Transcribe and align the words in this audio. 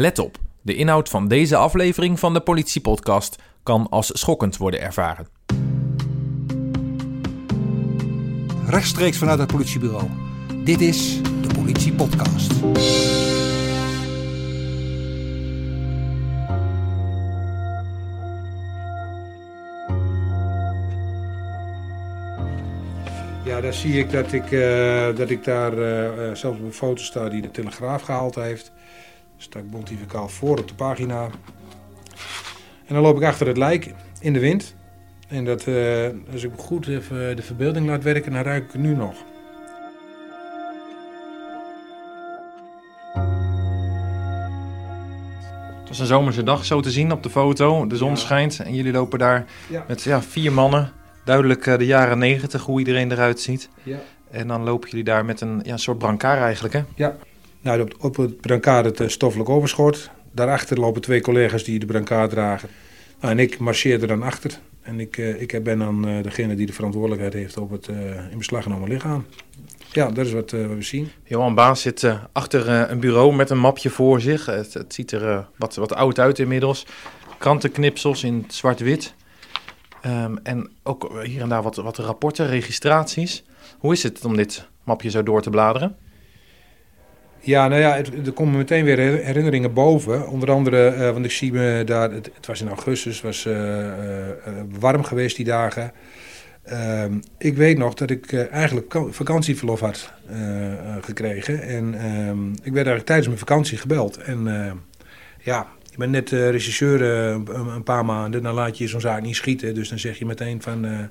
Let 0.00 0.18
op, 0.18 0.38
de 0.62 0.74
inhoud 0.74 1.08
van 1.08 1.28
deze 1.28 1.56
aflevering 1.56 2.18
van 2.18 2.32
de 2.32 2.40
Politiepodcast 2.40 3.42
kan 3.62 3.88
als 3.88 4.10
schokkend 4.12 4.56
worden 4.56 4.80
ervaren. 4.80 5.28
Rechtstreeks 8.66 9.18
vanuit 9.18 9.38
het 9.38 9.52
politiebureau. 9.52 10.08
Dit 10.64 10.80
is 10.80 11.22
de 11.22 11.54
Politiepodcast. 11.54 12.52
Ja, 23.44 23.60
daar 23.60 23.74
zie 23.74 23.98
ik 23.98 24.10
dat 24.10 24.32
ik, 24.32 24.52
eh, 24.52 25.16
dat 25.16 25.30
ik 25.30 25.44
daar 25.44 25.78
uh, 25.78 26.34
zelfs 26.34 26.58
op 26.58 26.64
een 26.64 26.72
foto 26.72 27.02
sta 27.02 27.28
die 27.28 27.42
de 27.42 27.50
Telegraaf 27.50 28.02
gehaald 28.02 28.34
heeft. 28.34 28.72
Sta 29.40 29.58
ik 29.58 29.70
pontificaal 29.70 30.28
voor 30.28 30.58
op 30.58 30.68
de 30.68 30.74
pagina. 30.74 31.24
En 32.86 32.94
dan 32.94 33.02
loop 33.02 33.16
ik 33.16 33.22
achter 33.22 33.46
het 33.46 33.56
lijk 33.56 33.94
in 34.20 34.32
de 34.32 34.38
wind. 34.38 34.74
En 35.28 35.44
dat, 35.44 35.66
uh, 35.66 36.08
als 36.32 36.44
ik 36.44 36.50
goed 36.56 36.88
even 36.88 37.36
de 37.36 37.42
verbeelding 37.42 37.86
laat 37.86 38.02
werken, 38.02 38.32
dan 38.32 38.42
ruik 38.42 38.64
ik 38.64 38.72
het 38.72 38.80
nu 38.80 38.94
nog. 38.94 39.14
Het 45.78 45.88
was 45.88 45.98
een 45.98 46.06
zomerse 46.06 46.42
dag 46.42 46.64
zo 46.64 46.80
te 46.80 46.90
zien 46.90 47.12
op 47.12 47.22
de 47.22 47.30
foto. 47.30 47.86
De 47.86 47.96
zon 47.96 48.16
schijnt 48.16 48.60
en 48.60 48.74
jullie 48.74 48.92
lopen 48.92 49.18
daar 49.18 49.44
met 49.88 50.02
ja, 50.02 50.22
vier 50.22 50.52
mannen 50.52 50.92
duidelijk 51.24 51.66
uh, 51.66 51.78
de 51.78 51.86
jaren 51.86 52.18
negentig, 52.18 52.62
hoe 52.62 52.78
iedereen 52.78 53.12
eruit 53.12 53.40
ziet. 53.40 53.68
Ja. 53.82 53.98
En 54.30 54.48
dan 54.48 54.62
lopen 54.62 54.88
jullie 54.88 55.04
daar 55.04 55.24
met 55.24 55.40
een 55.40 55.60
ja, 55.64 55.76
soort 55.76 55.98
brancard 55.98 56.40
eigenlijk, 56.40 56.74
hè? 56.74 56.82
Ja. 56.94 57.16
Nou, 57.60 57.88
op, 57.98 58.16
het 58.16 58.40
brancard 58.40 58.84
het 58.84 59.00
uh, 59.00 59.08
stoffelijk 59.08 59.48
overschot. 59.48 60.10
Daarachter 60.32 60.80
lopen 60.80 61.02
twee 61.02 61.20
collega's 61.20 61.64
die 61.64 61.78
de 61.78 61.86
brancard 61.86 62.30
dragen. 62.30 62.68
Nou, 63.20 63.32
en 63.32 63.38
ik 63.38 63.58
marcheer 63.58 64.00
er 64.00 64.06
dan 64.06 64.22
achter. 64.22 64.58
En 64.82 65.00
ik, 65.00 65.16
uh, 65.16 65.40
ik 65.40 65.64
ben 65.64 65.78
dan 65.78 66.22
degene 66.22 66.54
die 66.54 66.66
de 66.66 66.72
verantwoordelijkheid 66.72 67.32
heeft 67.32 67.56
op 67.56 67.70
het 67.70 67.88
in 68.30 68.38
beslag 68.38 68.62
genomen 68.62 68.88
lichaam. 68.88 69.24
Ja, 69.92 70.10
dat 70.10 70.26
is 70.26 70.32
wat, 70.32 70.50
we 70.50 70.76
zien. 70.78 71.10
Johan 71.24 71.54
Baas 71.54 71.80
zit 71.80 72.14
achter 72.32 72.68
een 72.68 73.00
bureau 73.00 73.34
met 73.34 73.50
een 73.50 73.58
mapje 73.58 73.90
voor 73.90 74.20
zich. 74.20 74.46
Het, 74.46 74.84
ziet 74.88 75.12
er 75.12 75.46
wat, 75.56 75.74
wat 75.74 75.94
oud 75.94 76.18
uit 76.18 76.38
inmiddels. 76.38 76.86
Krantenknipsels 77.38 78.24
in 78.24 78.44
zwart-wit. 78.48 79.14
Um, 80.06 80.38
en 80.42 80.70
ook 80.82 81.20
hier 81.22 81.40
en 81.40 81.48
daar 81.48 81.62
wat, 81.62 81.76
wat 81.76 81.98
rapporten, 81.98 82.46
registraties. 82.46 83.44
Hoe 83.78 83.92
is 83.92 84.02
het 84.02 84.24
om 84.24 84.36
dit 84.36 84.68
mapje 84.84 85.10
zo 85.10 85.22
door 85.22 85.42
te 85.42 85.50
bladeren? 85.50 85.96
Ja, 87.42 87.68
nou 87.68 87.80
ja, 87.80 87.96
er 87.96 88.32
komen 88.34 88.56
meteen 88.56 88.84
weer 88.84 88.98
herinneringen 88.98 89.72
boven. 89.72 90.28
Onder 90.28 90.50
andere, 90.50 90.94
uh, 90.94 91.10
want 91.10 91.24
ik 91.24 91.30
zie 91.30 91.52
me 91.52 91.82
daar, 91.84 92.10
het, 92.10 92.46
was 92.46 92.60
in 92.60 92.68
augustus, 92.68 93.14
het 93.14 93.22
was 93.22 93.46
uh, 93.46 93.54
uh, 93.54 93.92
warm 94.78 95.04
geweest 95.04 95.36
die 95.36 95.44
dagen. 95.44 95.92
Ehm, 96.62 97.12
ik 97.38 97.56
weet 97.56 97.78
nog 97.78 97.94
dat 97.94 98.10
ik 98.10 98.32
eigenlijk 98.32 99.00
vakantieverlof 99.10 99.80
had 99.80 100.12
gekregen. 101.00 101.62
En 101.62 102.06
um, 102.28 102.50
ik 102.50 102.72
werd 102.72 102.74
eigenlijk 102.74 103.06
tijdens 103.06 103.26
mijn 103.26 103.38
vakantie 103.38 103.78
gebeld. 103.78 104.16
En 104.16 104.44
ja, 105.42 105.66
je 105.90 105.96
bent 105.96 106.10
net 106.10 106.30
regisseur 106.30 107.02
een, 107.02 107.82
paar 107.82 108.04
maanden, 108.04 108.42
dan 108.42 108.54
laat 108.54 108.78
je 108.78 108.88
zo'n 108.88 109.00
zaak 109.00 109.22
niet 109.22 109.36
schieten. 109.36 109.74
Dus 109.74 109.88
dan 109.88 109.98
zeg 109.98 110.18
je 110.18 110.26
meteen 110.26 110.62
van, 110.62 111.10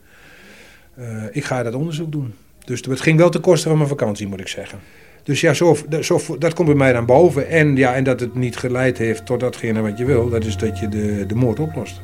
ik 1.31 1.43
ga 1.43 1.63
dat 1.63 1.73
onderzoek 1.73 2.11
doen. 2.11 2.33
Dus 2.65 2.81
het 2.81 3.01
ging 3.01 3.17
wel 3.17 3.29
ten 3.29 3.41
koste 3.41 3.67
van 3.67 3.77
mijn 3.77 3.89
vakantie, 3.89 4.27
moet 4.27 4.39
ik 4.39 4.47
zeggen. 4.47 4.79
Dus 5.29 5.41
ja, 5.41 5.53
zo, 5.53 5.77
zo, 6.01 6.19
dat 6.39 6.53
komt 6.53 6.67
bij 6.67 6.77
mij 6.77 6.93
dan 6.93 7.05
boven. 7.05 7.49
En, 7.49 7.75
ja, 7.75 7.93
en 7.93 8.03
dat 8.03 8.19
het 8.19 8.35
niet 8.35 8.57
geleid 8.57 8.97
heeft 8.97 9.25
tot 9.25 9.39
datgene 9.39 9.81
wat 9.81 9.97
je 9.97 10.05
wil, 10.05 10.29
dat 10.29 10.45
is 10.45 10.57
dat 10.57 10.79
je 10.79 10.89
de, 10.89 11.25
de 11.25 11.35
moord 11.35 11.59
oplost. 11.59 12.01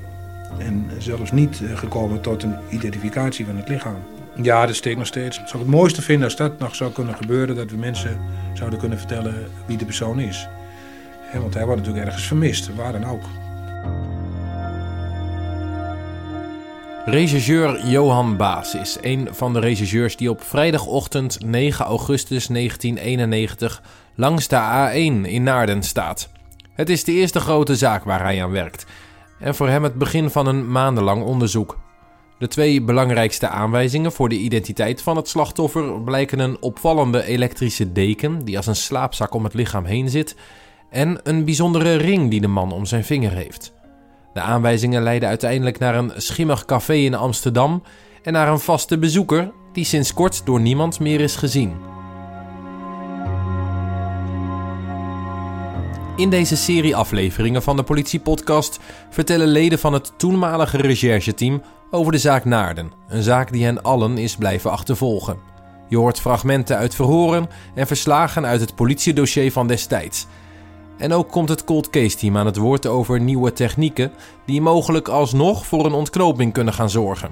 En 0.57 0.85
zelfs 0.97 1.31
niet 1.31 1.61
gekomen 1.73 2.21
tot 2.21 2.43
een 2.43 2.55
identificatie 2.69 3.45
van 3.45 3.57
het 3.57 3.69
lichaam. 3.69 3.97
Ja, 4.41 4.65
dat 4.65 4.75
steekt 4.75 4.97
nog 4.97 5.07
steeds. 5.07 5.39
Ik 5.39 5.47
zou 5.47 5.63
het 5.63 5.71
mooiste 5.71 6.01
vinden 6.01 6.23
als 6.23 6.35
dat 6.35 6.59
nog 6.59 6.75
zou 6.75 6.91
kunnen 6.91 7.15
gebeuren, 7.15 7.55
dat 7.55 7.71
we 7.71 7.77
mensen 7.77 8.19
zouden 8.53 8.79
kunnen 8.79 8.97
vertellen 8.97 9.35
wie 9.65 9.77
de 9.77 9.85
persoon 9.85 10.19
is 10.19 10.47
want 11.41 11.53
hij 11.53 11.65
wordt 11.65 11.79
natuurlijk 11.81 12.07
ergens 12.07 12.27
vermist, 12.27 12.75
waar 12.75 12.91
dan 12.91 13.05
ook. 13.05 13.23
Regisseur 17.05 17.85
Johan 17.87 18.37
Baas 18.37 18.75
is 18.75 18.97
een 19.01 19.27
van 19.31 19.53
de 19.53 19.59
regisseurs 19.59 20.15
die 20.15 20.29
op 20.29 20.41
vrijdagochtend 20.41 21.45
9 21.45 21.85
augustus 21.85 22.47
1991 22.47 23.81
langs 24.15 24.47
de 24.47 24.55
A1 24.55 25.29
in 25.29 25.43
Naarden 25.43 25.83
staat. 25.83 26.29
Het 26.73 26.89
is 26.89 27.03
de 27.03 27.11
eerste 27.11 27.39
grote 27.39 27.75
zaak 27.75 28.03
waar 28.03 28.23
hij 28.23 28.43
aan 28.43 28.51
werkt 28.51 28.85
en 29.39 29.55
voor 29.55 29.67
hem 29.67 29.83
het 29.83 29.95
begin 29.95 30.29
van 30.29 30.47
een 30.47 30.71
maandenlang 30.71 31.23
onderzoek. 31.23 31.79
De 32.39 32.47
twee 32.47 32.81
belangrijkste 32.81 33.47
aanwijzingen 33.47 34.11
voor 34.11 34.29
de 34.29 34.37
identiteit 34.37 35.01
van 35.01 35.15
het 35.15 35.27
slachtoffer 35.27 36.01
blijken 36.01 36.39
een 36.39 36.61
opvallende 36.61 37.23
elektrische 37.23 37.91
deken 37.91 38.45
die 38.45 38.57
als 38.57 38.67
een 38.67 38.75
slaapzak 38.75 39.33
om 39.33 39.43
het 39.43 39.53
lichaam 39.53 39.85
heen 39.85 40.09
zit 40.09 40.35
en 40.89 41.19
een 41.23 41.45
bijzondere 41.45 41.95
ring 41.95 42.29
die 42.29 42.41
de 42.41 42.47
man 42.47 42.71
om 42.71 42.85
zijn 42.85 43.03
vinger 43.03 43.31
heeft. 43.31 43.74
De 44.35 44.41
aanwijzingen 44.41 45.03
leiden 45.03 45.29
uiteindelijk 45.29 45.79
naar 45.79 45.95
een 45.95 46.11
schimmig 46.15 46.65
café 46.65 46.93
in 46.93 47.13
Amsterdam 47.13 47.83
en 48.23 48.33
naar 48.33 48.47
een 48.47 48.59
vaste 48.59 48.97
bezoeker 48.97 49.51
die 49.73 49.85
sinds 49.85 50.13
kort 50.13 50.45
door 50.45 50.61
niemand 50.61 50.99
meer 50.99 51.19
is 51.19 51.35
gezien. 51.35 51.73
In 56.15 56.29
deze 56.29 56.55
serie 56.55 56.95
afleveringen 56.95 57.63
van 57.63 57.75
de 57.75 57.83
politiepodcast 57.83 58.79
vertellen 59.09 59.47
leden 59.47 59.79
van 59.79 59.93
het 59.93 60.11
toenmalige 60.17 60.77
rechercheteam 60.77 61.61
over 61.91 62.11
de 62.11 62.17
zaak 62.17 62.45
Naarden, 62.45 62.91
een 63.07 63.23
zaak 63.23 63.51
die 63.51 63.65
hen 63.65 63.81
allen 63.81 64.17
is 64.17 64.35
blijven 64.35 64.71
achtervolgen. 64.71 65.37
Je 65.89 65.97
hoort 65.97 66.19
fragmenten 66.19 66.77
uit 66.77 66.95
verhoren 66.95 67.49
en 67.75 67.87
verslagen 67.87 68.45
uit 68.45 68.61
het 68.61 68.75
politiedossier 68.75 69.51
van 69.51 69.67
destijds 69.67 70.27
en 70.97 71.13
ook 71.13 71.31
komt 71.31 71.49
het 71.49 71.63
cold 71.63 71.89
case 71.89 72.17
team 72.17 72.37
aan 72.37 72.45
het 72.45 72.57
woord 72.57 72.87
over 72.87 73.19
nieuwe 73.19 73.53
technieken 73.53 74.11
die 74.45 74.61
mogelijk 74.61 75.07
alsnog 75.07 75.65
voor 75.65 75.85
een 75.85 75.93
ontknoping 75.93 76.53
kunnen 76.53 76.73
gaan 76.73 76.89
zorgen. 76.89 77.29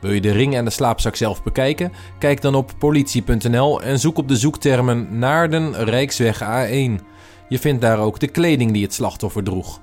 Wil 0.00 0.12
je 0.12 0.20
de 0.20 0.32
ring 0.32 0.54
en 0.54 0.64
de 0.64 0.70
slaapzak 0.70 1.16
zelf 1.16 1.42
bekijken? 1.42 1.92
Kijk 2.18 2.40
dan 2.40 2.54
op 2.54 2.72
politie.nl 2.78 3.82
en 3.82 3.98
zoek 3.98 4.18
op 4.18 4.28
de 4.28 4.36
zoektermen 4.36 5.18
Naarden 5.18 5.84
Rijksweg 5.84 6.42
A1. 6.42 7.04
Je 7.48 7.58
vindt 7.58 7.80
daar 7.80 7.98
ook 7.98 8.20
de 8.20 8.28
kleding 8.28 8.72
die 8.72 8.82
het 8.82 8.94
slachtoffer 8.94 9.42
droeg. 9.42 9.80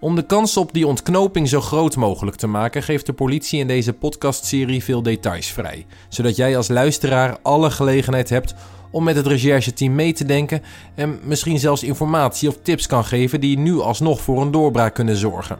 Om 0.00 0.14
de 0.14 0.26
kans 0.26 0.56
op 0.56 0.72
die 0.72 0.86
ontknoping 0.86 1.48
zo 1.48 1.60
groot 1.60 1.96
mogelijk 1.96 2.36
te 2.36 2.46
maken, 2.46 2.82
geeft 2.82 3.06
de 3.06 3.12
politie 3.12 3.60
in 3.60 3.66
deze 3.66 3.92
podcastserie 3.92 4.84
veel 4.84 5.02
details 5.02 5.46
vrij, 5.46 5.86
zodat 6.08 6.36
jij 6.36 6.56
als 6.56 6.68
luisteraar 6.68 7.38
alle 7.42 7.70
gelegenheid 7.70 8.28
hebt 8.28 8.54
om 8.92 9.04
met 9.04 9.16
het 9.16 9.26
rechercheteam 9.26 9.94
mee 9.94 10.12
te 10.12 10.24
denken 10.24 10.62
en 10.94 11.18
misschien 11.22 11.58
zelfs 11.58 11.82
informatie 11.82 12.48
of 12.48 12.58
tips 12.62 12.86
kan 12.86 13.04
geven 13.04 13.40
die 13.40 13.58
nu 13.58 13.78
alsnog 13.78 14.20
voor 14.20 14.40
een 14.40 14.50
doorbraak 14.50 14.94
kunnen 14.94 15.16
zorgen. 15.16 15.58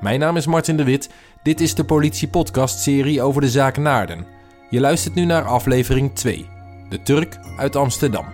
Mijn 0.00 0.20
naam 0.20 0.36
is 0.36 0.46
Martin 0.46 0.76
de 0.76 0.84
Wit. 0.84 1.10
Dit 1.42 1.60
is 1.60 1.74
de 1.74 1.84
Politie 1.84 2.28
Podcast 2.28 2.78
serie 2.78 3.22
over 3.22 3.40
de 3.40 3.50
zaak 3.50 3.76
Naarden. 3.76 4.26
Je 4.70 4.80
luistert 4.80 5.14
nu 5.14 5.24
naar 5.24 5.44
aflevering 5.44 6.14
2. 6.14 6.46
De 6.88 7.02
Turk 7.02 7.38
uit 7.56 7.76
Amsterdam. 7.76 8.24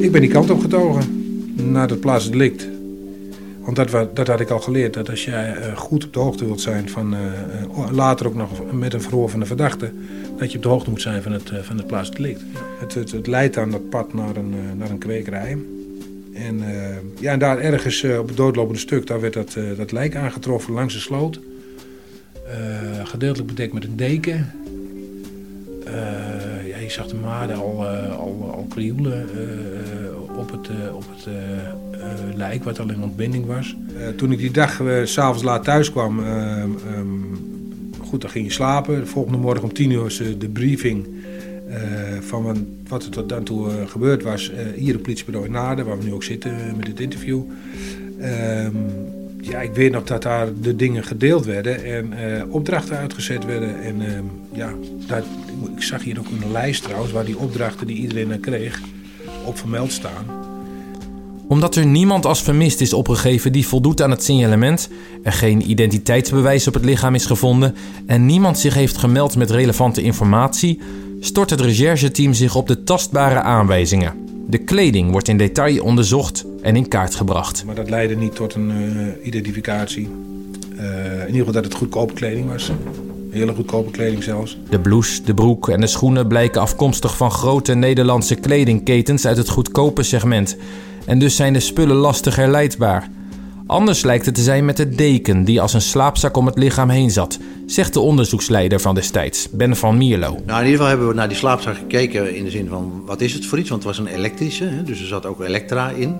Ik 0.00 0.12
ben 0.12 0.20
die 0.20 0.30
kant 0.30 0.50
op 0.50 0.60
getogen 0.60 1.23
naar 1.74 1.88
het 1.88 2.00
plaatsdelict. 2.00 2.68
Want 3.60 3.76
dat, 3.76 4.16
dat 4.16 4.26
had 4.26 4.40
ik 4.40 4.50
al 4.50 4.60
geleerd, 4.60 4.94
dat 4.94 5.10
als 5.10 5.24
jij 5.24 5.56
uh, 5.56 5.76
goed 5.76 6.04
op 6.04 6.12
de 6.12 6.18
hoogte 6.18 6.44
wilt 6.44 6.60
zijn 6.60 6.88
van, 6.88 7.14
uh, 7.14 7.90
later 7.92 8.26
ook 8.26 8.34
nog 8.34 8.72
met 8.72 8.94
een 8.94 9.02
verhoor 9.02 9.30
van 9.30 9.40
de 9.40 9.46
verdachte, 9.46 9.90
dat 10.38 10.50
je 10.50 10.56
op 10.56 10.62
de 10.62 10.68
hoogte 10.68 10.90
moet 10.90 11.00
zijn 11.00 11.22
van 11.22 11.32
het, 11.32 11.50
uh, 11.50 11.58
van 11.58 11.76
het 11.76 11.86
plaatsdelict. 11.86 12.40
Het, 12.78 12.94
het, 12.94 13.10
het, 13.12 13.26
leidt 13.26 13.56
aan 13.56 13.70
dat 13.70 13.88
pad 13.88 14.14
naar 14.14 14.36
een, 14.36 14.54
naar 14.76 14.90
een 14.90 14.98
kwekerij. 14.98 15.58
En, 16.34 16.62
ja, 17.20 17.32
en 17.32 17.38
daar 17.38 17.58
ergens 17.58 18.04
op 18.04 18.26
het 18.28 18.36
doodlopende 18.36 18.80
stuk, 18.80 19.06
daar 19.06 19.20
werd 19.20 19.34
dat, 19.34 19.56
dat 19.76 19.92
lijk 19.92 20.16
aangetroffen 20.16 20.72
langs 20.72 20.94
de 20.94 21.00
sloot. 21.00 21.40
gedeeltelijk 23.04 23.48
bedekt 23.48 23.72
met 23.72 23.84
een 23.84 23.96
deken. 23.96 24.52
ja, 26.66 26.78
je 26.78 26.90
zag 26.90 27.06
de 27.06 27.16
maden 27.16 27.56
al, 27.56 27.86
al, 27.86 28.50
al 28.54 28.66
krioelen 28.68 29.28
op 30.36 30.50
het, 30.50 30.68
uh, 30.68 30.94
op 30.94 31.04
het 31.14 31.26
uh, 31.26 32.36
lijk, 32.36 32.64
wat 32.64 32.80
al 32.80 32.90
in 32.90 33.02
ontbinding 33.02 33.46
was. 33.46 33.76
toen 34.16 34.32
ik 34.32 34.38
die 34.38 34.50
dag 34.50 34.82
s'avonds 35.04 35.42
laat 35.42 35.64
thuis 35.64 35.90
kwam, 35.90 36.18
um, 36.18 36.78
goed, 38.00 38.20
dan 38.20 38.30
ging 38.30 38.46
je 38.46 38.52
slapen. 38.52 39.00
De 39.00 39.06
volgende 39.06 39.38
morgen 39.38 39.62
om 39.62 39.72
tien 39.72 39.90
uur 39.90 40.02
was 40.02 40.22
de 40.38 40.48
briefing 40.48 41.06
van 42.20 42.66
wat 42.88 43.04
er 43.04 43.10
tot 43.10 43.28
dan 43.28 43.44
toe 43.44 43.70
gebeurd 43.86 44.22
was. 44.22 44.52
hier 44.76 44.96
op 44.96 45.02
politiebureau 45.02 45.46
in 45.46 45.52
Naarden, 45.52 45.86
waar 45.86 45.98
we 45.98 46.04
nu 46.04 46.12
ook 46.12 46.22
zitten 46.22 46.54
met 46.76 46.86
dit 46.86 47.00
interview. 47.00 47.42
Ehm, 48.20 48.76
ja, 49.40 49.60
ik 49.60 49.74
weet 49.74 49.92
nog 49.92 50.04
dat 50.04 50.22
daar 50.22 50.48
de 50.60 50.76
dingen 50.76 51.04
gedeeld 51.04 51.44
werden 51.44 51.84
en 51.84 52.12
opdrachten 52.50 52.96
uitgezet 52.96 53.44
werden. 53.44 53.82
En 53.82 54.00
ehm, 54.00 54.24
ja, 54.52 54.72
daar, 55.06 55.22
ik 55.76 55.82
zag 55.82 56.02
hier 56.02 56.18
ook 56.18 56.26
een 56.26 56.52
lijst 56.52 56.82
trouwens 56.82 57.12
waar 57.12 57.24
die 57.24 57.38
opdrachten 57.38 57.86
die 57.86 57.96
iedereen 57.96 58.40
kreeg 58.40 58.80
op 59.44 59.58
vermeld 59.58 59.92
staan 59.92 60.44
omdat 61.48 61.76
er 61.76 61.86
niemand 61.86 62.26
als 62.26 62.42
vermist 62.42 62.80
is 62.80 62.92
opgegeven 62.92 63.52
die 63.52 63.66
voldoet 63.66 64.02
aan 64.02 64.10
het 64.10 64.22
signalement, 64.22 64.88
er 65.22 65.32
geen 65.32 65.70
identiteitsbewijs 65.70 66.68
op 66.68 66.74
het 66.74 66.84
lichaam 66.84 67.14
is 67.14 67.26
gevonden 67.26 67.74
en 68.06 68.26
niemand 68.26 68.58
zich 68.58 68.74
heeft 68.74 68.96
gemeld 68.96 69.36
met 69.36 69.50
relevante 69.50 70.02
informatie, 70.02 70.78
stort 71.20 71.50
het 71.50 71.60
rechercheteam 71.60 72.32
zich 72.32 72.54
op 72.54 72.66
de 72.66 72.82
tastbare 72.82 73.40
aanwijzingen. 73.40 74.12
De 74.46 74.58
kleding 74.58 75.10
wordt 75.10 75.28
in 75.28 75.36
detail 75.36 75.82
onderzocht 75.82 76.44
en 76.62 76.76
in 76.76 76.88
kaart 76.88 77.14
gebracht. 77.14 77.64
Maar 77.64 77.74
dat 77.74 77.90
leidde 77.90 78.16
niet 78.16 78.34
tot 78.34 78.54
een 78.54 78.70
uh, 78.70 79.26
identificatie. 79.26 80.08
Uh, 80.76 81.20
in 81.20 81.26
ieder 81.26 81.38
geval 81.38 81.52
dat 81.52 81.64
het 81.64 81.74
goedkope 81.74 82.12
kleding 82.12 82.48
was. 82.48 82.70
Hele 83.34 83.54
goedkope 83.54 83.90
kleding 83.90 84.22
zelfs. 84.22 84.58
De 84.70 84.80
blouse, 84.80 85.22
de 85.22 85.34
broek 85.34 85.68
en 85.68 85.80
de 85.80 85.86
schoenen 85.86 86.26
blijken 86.26 86.60
afkomstig 86.60 87.16
van 87.16 87.30
grote 87.30 87.74
Nederlandse 87.74 88.34
kledingketens 88.34 89.26
uit 89.26 89.36
het 89.36 89.48
goedkope 89.48 90.02
segment 90.02 90.56
en 91.06 91.18
dus 91.18 91.36
zijn 91.36 91.52
de 91.52 91.60
spullen 91.60 91.96
lastig 91.96 92.36
herleidbaar. 92.36 93.08
Anders 93.66 94.02
lijkt 94.02 94.26
het 94.26 94.34
te 94.34 94.42
zijn 94.42 94.64
met 94.64 94.76
de 94.76 94.88
deken 94.88 95.44
die 95.44 95.60
als 95.60 95.72
een 95.72 95.80
slaapzak 95.80 96.36
om 96.36 96.46
het 96.46 96.58
lichaam 96.58 96.88
heen 96.88 97.10
zat, 97.10 97.38
zegt 97.66 97.92
de 97.92 98.00
onderzoeksleider 98.00 98.80
van 98.80 98.94
destijds, 98.94 99.48
Ben 99.50 99.76
van 99.76 99.96
Mierlo. 99.96 100.26
Nou, 100.28 100.40
in 100.40 100.46
ieder 100.46 100.70
geval 100.70 100.86
hebben 100.86 101.08
we 101.08 101.14
naar 101.14 101.28
die 101.28 101.36
slaapzak 101.36 101.76
gekeken 101.76 102.34
in 102.34 102.44
de 102.44 102.50
zin 102.50 102.68
van 102.68 103.02
wat 103.06 103.20
is 103.20 103.32
het 103.32 103.46
voor 103.46 103.58
iets, 103.58 103.70
want 103.70 103.84
het 103.84 103.96
was 103.96 104.06
een 104.06 104.14
elektrische, 104.14 104.82
dus 104.84 105.00
er 105.00 105.06
zat 105.06 105.26
ook 105.26 105.42
elektra 105.42 105.90
in. 105.90 106.16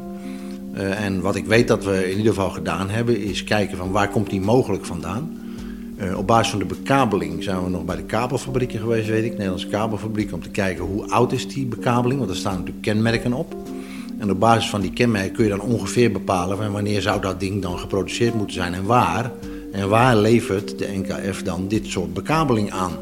Uh, 0.74 1.04
en 1.04 1.20
wat 1.20 1.36
ik 1.36 1.46
weet 1.46 1.68
dat 1.68 1.84
we 1.84 2.10
in 2.10 2.16
ieder 2.16 2.34
geval 2.34 2.50
gedaan 2.50 2.90
hebben, 2.90 3.22
is 3.22 3.44
kijken 3.44 3.76
van 3.76 3.90
waar 3.90 4.08
komt 4.08 4.30
die 4.30 4.40
mogelijk 4.40 4.84
vandaan. 4.84 5.43
Uh, 6.04 6.18
op 6.18 6.26
basis 6.26 6.50
van 6.50 6.58
de 6.58 6.64
bekabeling 6.64 7.42
zijn 7.42 7.64
we 7.64 7.70
nog 7.70 7.84
bij 7.84 7.96
de 7.96 8.02
kabelfabrieken 8.02 8.80
geweest, 8.80 9.08
weet 9.08 9.24
ik, 9.24 9.30
Nederlandse 9.30 9.66
kabelfabriek, 9.66 10.32
om 10.32 10.42
te 10.42 10.48
kijken 10.48 10.84
hoe 10.84 11.10
oud 11.10 11.32
is 11.32 11.48
die 11.48 11.66
bekabeling, 11.66 12.18
want 12.18 12.30
er 12.30 12.36
staan 12.36 12.52
natuurlijk 12.52 12.82
kenmerken 12.82 13.32
op. 13.32 13.54
En 14.18 14.30
op 14.30 14.40
basis 14.40 14.70
van 14.70 14.80
die 14.80 14.92
kenmerken 14.92 15.32
kun 15.32 15.44
je 15.44 15.50
dan 15.50 15.60
ongeveer 15.60 16.12
bepalen 16.12 16.56
van 16.56 16.72
wanneer 16.72 17.02
zou 17.02 17.20
dat 17.20 17.40
ding 17.40 17.62
dan 17.62 17.78
geproduceerd 17.78 18.34
moeten 18.34 18.54
zijn 18.54 18.74
en 18.74 18.84
waar. 18.84 19.30
En 19.72 19.88
waar 19.88 20.16
levert 20.16 20.78
de 20.78 20.88
NKF 20.94 21.42
dan 21.42 21.68
dit 21.68 21.86
soort 21.86 22.14
bekabeling 22.14 22.70
aan? 22.70 22.92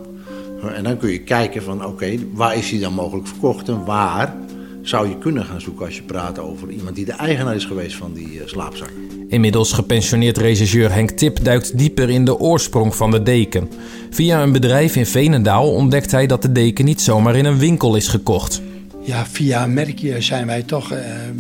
En 0.75 0.83
dan 0.83 0.97
kun 0.97 1.11
je 1.11 1.23
kijken 1.23 1.63
van 1.63 1.87
oké, 1.87 2.17
waar 2.33 2.57
is 2.57 2.69
die 2.69 2.81
dan 2.81 2.93
mogelijk 2.93 3.27
verkocht 3.27 3.69
en 3.69 3.85
waar 3.85 4.37
zou 4.83 5.09
je 5.09 5.19
kunnen 5.19 5.45
gaan 5.45 5.61
zoeken 5.61 5.87
als 5.87 5.97
je 5.97 6.03
praat 6.03 6.39
over 6.39 6.71
iemand 6.71 6.97
die 6.97 7.05
de 7.05 7.13
eigenaar 7.13 7.55
is 7.55 7.65
geweest 7.65 7.97
van 7.97 8.13
die 8.13 8.35
uh, 8.35 8.47
slaapzak. 8.47 8.91
Inmiddels 9.33 9.73
gepensioneerd 9.73 10.39
regisseur 10.39 10.93
Henk 10.93 11.11
Tip 11.11 11.45
duikt 11.45 11.79
dieper 11.79 12.11
in 12.11 12.25
de 12.25 12.39
oorsprong 12.39 12.95
van 12.95 13.11
de 13.11 13.23
deken. 13.23 13.69
Via 14.11 14.43
een 14.43 14.53
bedrijf 14.53 14.97
in 14.97 15.07
Venendaal 15.07 15.73
ontdekt 15.73 16.11
hij 16.11 16.27
dat 16.27 16.43
de 16.43 16.53
deken 16.53 16.85
niet 16.85 17.01
zomaar 17.01 17.37
in 17.37 17.45
een 17.45 17.59
winkel 17.59 17.97
is 17.97 18.09
gekocht. 18.09 18.63
Ja, 19.05 19.27
via 19.27 19.67
merkje 19.67 20.21
zijn 20.21 20.47
wij 20.47 20.63
toch 20.63 20.93
uh, 20.93 20.99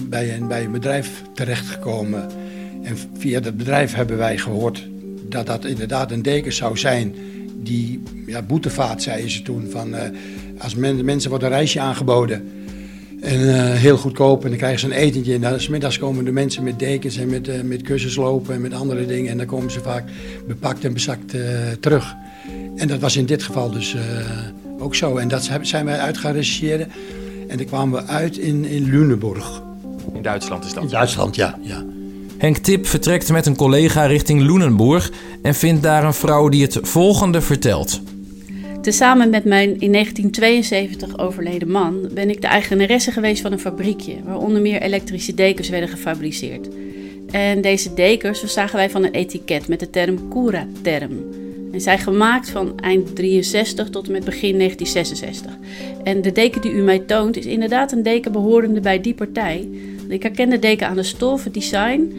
bij, 0.09 0.35
een, 0.35 0.49
bij 0.49 0.71
bedrijf 0.71 1.23
terechtgekomen. 1.35 2.31
En 2.83 2.97
via 3.19 3.41
dat 3.41 3.57
bedrijf 3.57 3.95
hebben 3.95 4.17
wij 4.17 4.39
gehoord 4.39 4.89
dat 5.29 5.47
dat 5.47 5.65
inderdaad 5.65 6.11
een 6.11 6.23
deken 6.23 6.53
zou 6.53 6.79
zijn. 6.79 7.15
Die 7.57 8.03
ja, 8.27 8.43
boetevaart, 8.43 9.03
zeiden 9.03 9.31
ze 9.31 9.43
toen. 9.43 9.69
Van, 9.71 9.95
uh, 9.95 10.01
als 10.59 10.75
men, 10.75 11.05
mensen 11.05 11.31
wordt 11.31 11.45
een 11.45 11.51
reisje 11.51 11.81
aangeboden. 11.81 12.62
En 13.23 13.41
uh, 13.41 13.73
heel 13.73 13.97
goedkoop. 13.97 14.43
En 14.43 14.49
dan 14.49 14.59
krijgen 14.59 14.81
ze 14.81 14.87
een 14.87 14.93
etentje. 14.93 15.35
En 15.35 15.41
dan 15.41 15.59
middags 15.71 15.99
komen 15.99 16.25
de 16.25 16.33
mensen 16.33 16.63
met 16.63 16.79
dekens 16.79 17.17
en 17.17 17.29
met, 17.29 17.49
uh, 17.49 17.61
met 17.63 17.83
kussenslopen 17.83 18.55
en 18.55 18.61
met 18.61 18.75
andere 18.75 19.07
dingen. 19.07 19.31
En 19.31 19.37
dan 19.37 19.47
komen 19.47 19.71
ze 19.71 19.81
vaak 19.81 20.05
bepakt 20.47 20.85
en 20.85 20.93
bezakt 20.93 21.35
terug. 21.81 22.15
En 22.77 22.89
dat 22.89 23.01
was 23.01 23.17
in 23.17 23.27
dit 23.27 23.43
geval 23.43 23.71
dus 23.71 23.97
ook 24.79 24.95
zo. 24.95 25.17
En 25.17 25.29
dat 25.29 25.51
zijn 25.63 25.85
wij 25.85 25.99
uit 25.99 26.19
gaan 26.19 26.33
rechercheren. 26.33 26.89
En 27.49 27.57
daar 27.57 27.67
kwamen 27.67 28.03
we 28.03 28.09
uit 28.09 28.39
in, 28.39 28.65
in 28.65 28.85
Lüneburg. 28.85 29.63
In 30.15 30.23
Duitsland 30.23 30.65
is 30.65 30.73
dat? 30.73 30.83
In 30.83 30.89
Duitsland, 30.89 31.37
ja. 31.37 31.59
ja. 31.63 31.85
Henk 32.39 32.57
Tip 32.57 32.87
vertrekt 32.87 33.31
met 33.31 33.47
een 33.47 33.57
collega 33.57 34.05
richting 34.05 34.41
Lunenburg 34.41 35.13
en 35.43 35.55
vindt 35.55 35.83
daar 35.83 36.05
een 36.05 36.15
vrouw 36.15 36.49
die 36.49 36.63
het 36.63 36.79
volgende 36.83 37.41
vertelt. 37.41 38.01
Tezamen 38.83 39.31
met 39.31 39.45
mijn 39.45 39.81
in 39.81 39.93
1972 39.93 41.19
overleden 41.19 41.71
man 41.71 42.09
ben 42.15 42.31
ik 42.31 42.41
de 42.41 42.47
eigenaresse 42.47 43.11
geweest 43.11 43.43
van 43.43 43.53
een 43.53 43.59
fabriekje 43.59 44.15
waar 44.25 44.39
onder 44.39 44.61
meer 44.61 44.83
elektrische 44.83 45.35
dekens 45.35 45.69
werden 45.69 45.89
gefabriceerd. 45.89 46.69
En 47.31 47.61
deze 47.61 47.95
dekens 47.95 48.39
verzagen 48.39 48.77
wij 48.77 48.91
van 48.91 49.05
een 49.05 49.13
etiket 49.13 49.69
met 49.69 49.81
de 49.81 49.91
term 49.91 50.29
Cura-term. 50.29 51.11
En 51.73 51.81
zijn 51.81 51.99
gemaakt 51.99 52.51
van 52.51 52.81
eind 52.81 53.17
63 53.17 53.91
tot 53.91 54.07
en 54.07 54.13
met 54.13 54.25
begin 54.25 54.59
1966. 54.59 55.59
En 56.05 56.23
de 56.23 56.33
deken 56.33 56.61
die 56.61 56.73
u 56.73 56.83
mij 56.83 56.99
toont 56.99 57.37
is 57.37 57.47
inderdaad 57.47 57.93
een 57.93 58.03
deken 58.03 58.33
behorende 58.33 58.81
bij 58.81 59.01
die 59.01 59.15
partij. 59.15 59.69
Ik 60.09 60.23
herken 60.23 60.51
de 60.51 60.59
deken 60.59 60.89
aan 60.89 60.97
de 60.97 61.03
stof, 61.03 61.45
het 61.45 61.55
design, 61.55 62.15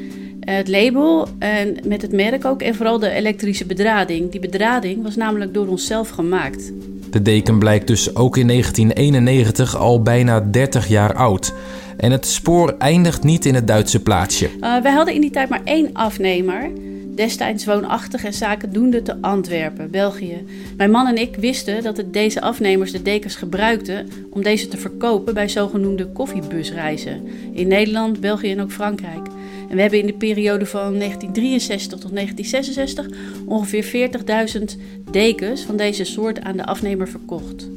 het 0.45 0.67
label 0.67 1.27
en 1.39 1.77
met 1.85 2.01
het 2.01 2.11
merk 2.11 2.45
ook 2.45 2.61
en 2.61 2.75
vooral 2.75 2.99
de 2.99 3.09
elektrische 3.09 3.65
bedrading. 3.65 4.31
Die 4.31 4.39
bedrading 4.39 5.03
was 5.03 5.15
namelijk 5.15 5.53
door 5.53 5.67
onszelf 5.67 6.09
gemaakt. 6.09 6.71
De 7.09 7.21
deken 7.21 7.59
blijkt 7.59 7.87
dus 7.87 8.15
ook 8.15 8.37
in 8.37 8.47
1991 8.47 9.77
al 9.77 10.01
bijna 10.01 10.39
30 10.39 10.87
jaar 10.87 11.13
oud. 11.13 11.53
En 11.97 12.11
het 12.11 12.25
spoor 12.25 12.75
eindigt 12.77 13.23
niet 13.23 13.45
in 13.45 13.55
het 13.55 13.67
Duitse 13.67 14.01
plaatsje. 14.01 14.49
Uh, 14.59 14.81
wij 14.81 14.91
hadden 14.91 15.13
in 15.13 15.21
die 15.21 15.31
tijd 15.31 15.49
maar 15.49 15.61
één 15.63 15.89
afnemer 15.93 16.71
destijds 17.15 17.65
woonachtig 17.65 18.23
en 18.23 18.33
zakendoende 18.33 19.01
te 19.01 19.15
Antwerpen, 19.21 19.91
België. 19.91 20.45
Mijn 20.77 20.91
man 20.91 21.07
en 21.07 21.17
ik 21.17 21.35
wisten 21.35 21.83
dat 21.83 21.97
het 21.97 22.13
deze 22.13 22.41
afnemers 22.41 22.91
de 22.91 23.01
dekens 23.01 23.35
gebruikten 23.35 24.07
om 24.29 24.43
deze 24.43 24.67
te 24.67 24.77
verkopen 24.77 25.33
bij 25.33 25.47
zogenoemde 25.47 26.07
koffiebusreizen 26.07 27.21
in 27.53 27.67
Nederland, 27.67 28.19
België 28.19 28.51
en 28.51 28.61
ook 28.61 28.71
Frankrijk. 28.71 29.27
En 29.73 29.79
we 29.79 29.85
hebben 29.85 30.01
in 30.01 30.07
de 30.07 30.25
periode 30.25 30.65
van 30.65 30.97
1963 30.97 31.99
tot 31.99 32.13
1966 32.13 33.07
ongeveer 33.45 34.09
40.000 34.57 34.63
dekens 35.11 35.61
van 35.61 35.77
deze 35.77 36.03
soort 36.03 36.41
aan 36.41 36.57
de 36.57 36.65
afnemer 36.65 37.07
verkocht. 37.07 37.67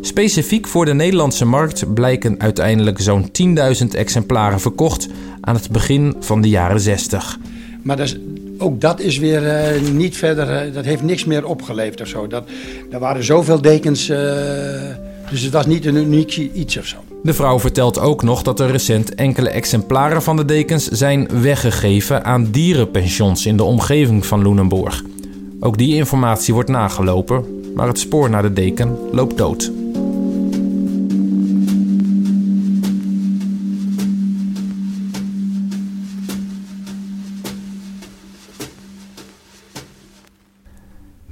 Specifiek 0.00 0.66
voor 0.66 0.84
de 0.84 0.94
Nederlandse 0.94 1.44
markt 1.44 1.94
blijken 1.94 2.40
uiteindelijk 2.40 3.00
zo'n 3.00 3.30
10.000 3.82 3.86
exemplaren 3.90 4.60
verkocht 4.60 5.08
aan 5.40 5.54
het 5.54 5.70
begin 5.70 6.16
van 6.20 6.40
de 6.40 6.48
jaren 6.48 6.80
60. 6.80 7.38
Maar 7.82 7.96
dat 7.96 8.06
is, 8.06 8.16
ook 8.58 8.80
dat 8.80 9.00
is 9.00 9.18
weer 9.18 9.42
uh, 9.42 9.90
niet 9.90 10.16
verder, 10.16 10.66
uh, 10.66 10.74
dat 10.74 10.84
heeft 10.84 11.02
niks 11.02 11.24
meer 11.24 11.46
opgeleverd 11.46 12.00
of 12.00 12.08
zo. 12.08 12.26
Dat, 12.26 12.48
er 12.90 12.98
waren 12.98 13.24
zoveel 13.24 13.60
dekens, 13.60 14.08
uh, 14.08 14.18
dus 15.30 15.42
het 15.42 15.52
was 15.52 15.66
niet 15.66 15.86
een 15.86 15.96
uniek 15.96 16.36
iets 16.36 16.78
of 16.78 16.86
zo. 16.86 17.03
De 17.24 17.34
vrouw 17.34 17.60
vertelt 17.60 17.98
ook 17.98 18.22
nog 18.22 18.42
dat 18.42 18.60
er 18.60 18.70
recent 18.70 19.14
enkele 19.14 19.48
exemplaren 19.48 20.22
van 20.22 20.36
de 20.36 20.44
dekens 20.44 20.88
zijn 20.88 21.28
weggegeven 21.40 22.24
aan 22.24 22.50
dierenpensions 22.50 23.46
in 23.46 23.56
de 23.56 23.62
omgeving 23.62 24.26
van 24.26 24.42
Loenenborg. 24.42 25.02
Ook 25.60 25.78
die 25.78 25.94
informatie 25.94 26.54
wordt 26.54 26.68
nagelopen, 26.68 27.44
maar 27.74 27.86
het 27.86 27.98
spoor 27.98 28.30
naar 28.30 28.42
de 28.42 28.52
deken 28.52 28.98
loopt 29.12 29.36
dood. 29.36 29.72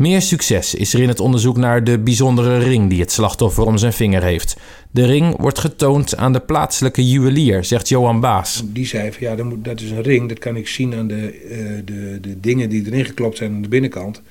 Meer 0.02 0.22
succes 0.22 0.74
is 0.74 0.94
er 0.94 1.00
in 1.00 1.08
het 1.08 1.20
onderzoek 1.20 1.56
naar 1.56 1.84
de 1.84 1.98
bijzondere 1.98 2.58
ring 2.58 2.90
die 2.90 3.00
het 3.00 3.12
slachtoffer 3.12 3.64
om 3.64 3.78
zijn 3.78 3.92
vinger 3.92 4.22
heeft. 4.22 4.56
De 4.94 5.06
ring 5.06 5.36
wordt 5.40 5.58
getoond 5.58 6.16
aan 6.16 6.32
de 6.32 6.40
plaatselijke 6.40 7.08
juwelier, 7.08 7.64
zegt 7.64 7.88
Johan 7.88 8.20
Baas. 8.20 8.62
Die 8.66 8.86
zei 8.86 9.12
van 9.12 9.26
ja, 9.26 9.56
dat 9.56 9.80
is 9.80 9.90
een 9.90 10.02
ring, 10.02 10.28
dat 10.28 10.38
kan 10.38 10.56
ik 10.56 10.68
zien 10.68 10.94
aan 10.94 11.06
de, 11.06 11.44
uh, 11.50 11.82
de, 11.84 12.18
de 12.20 12.40
dingen 12.40 12.68
die 12.68 12.86
erin 12.86 13.04
geklopt 13.04 13.36
zijn 13.36 13.54
aan 13.54 13.62
de 13.62 13.68
binnenkant. 13.68 14.22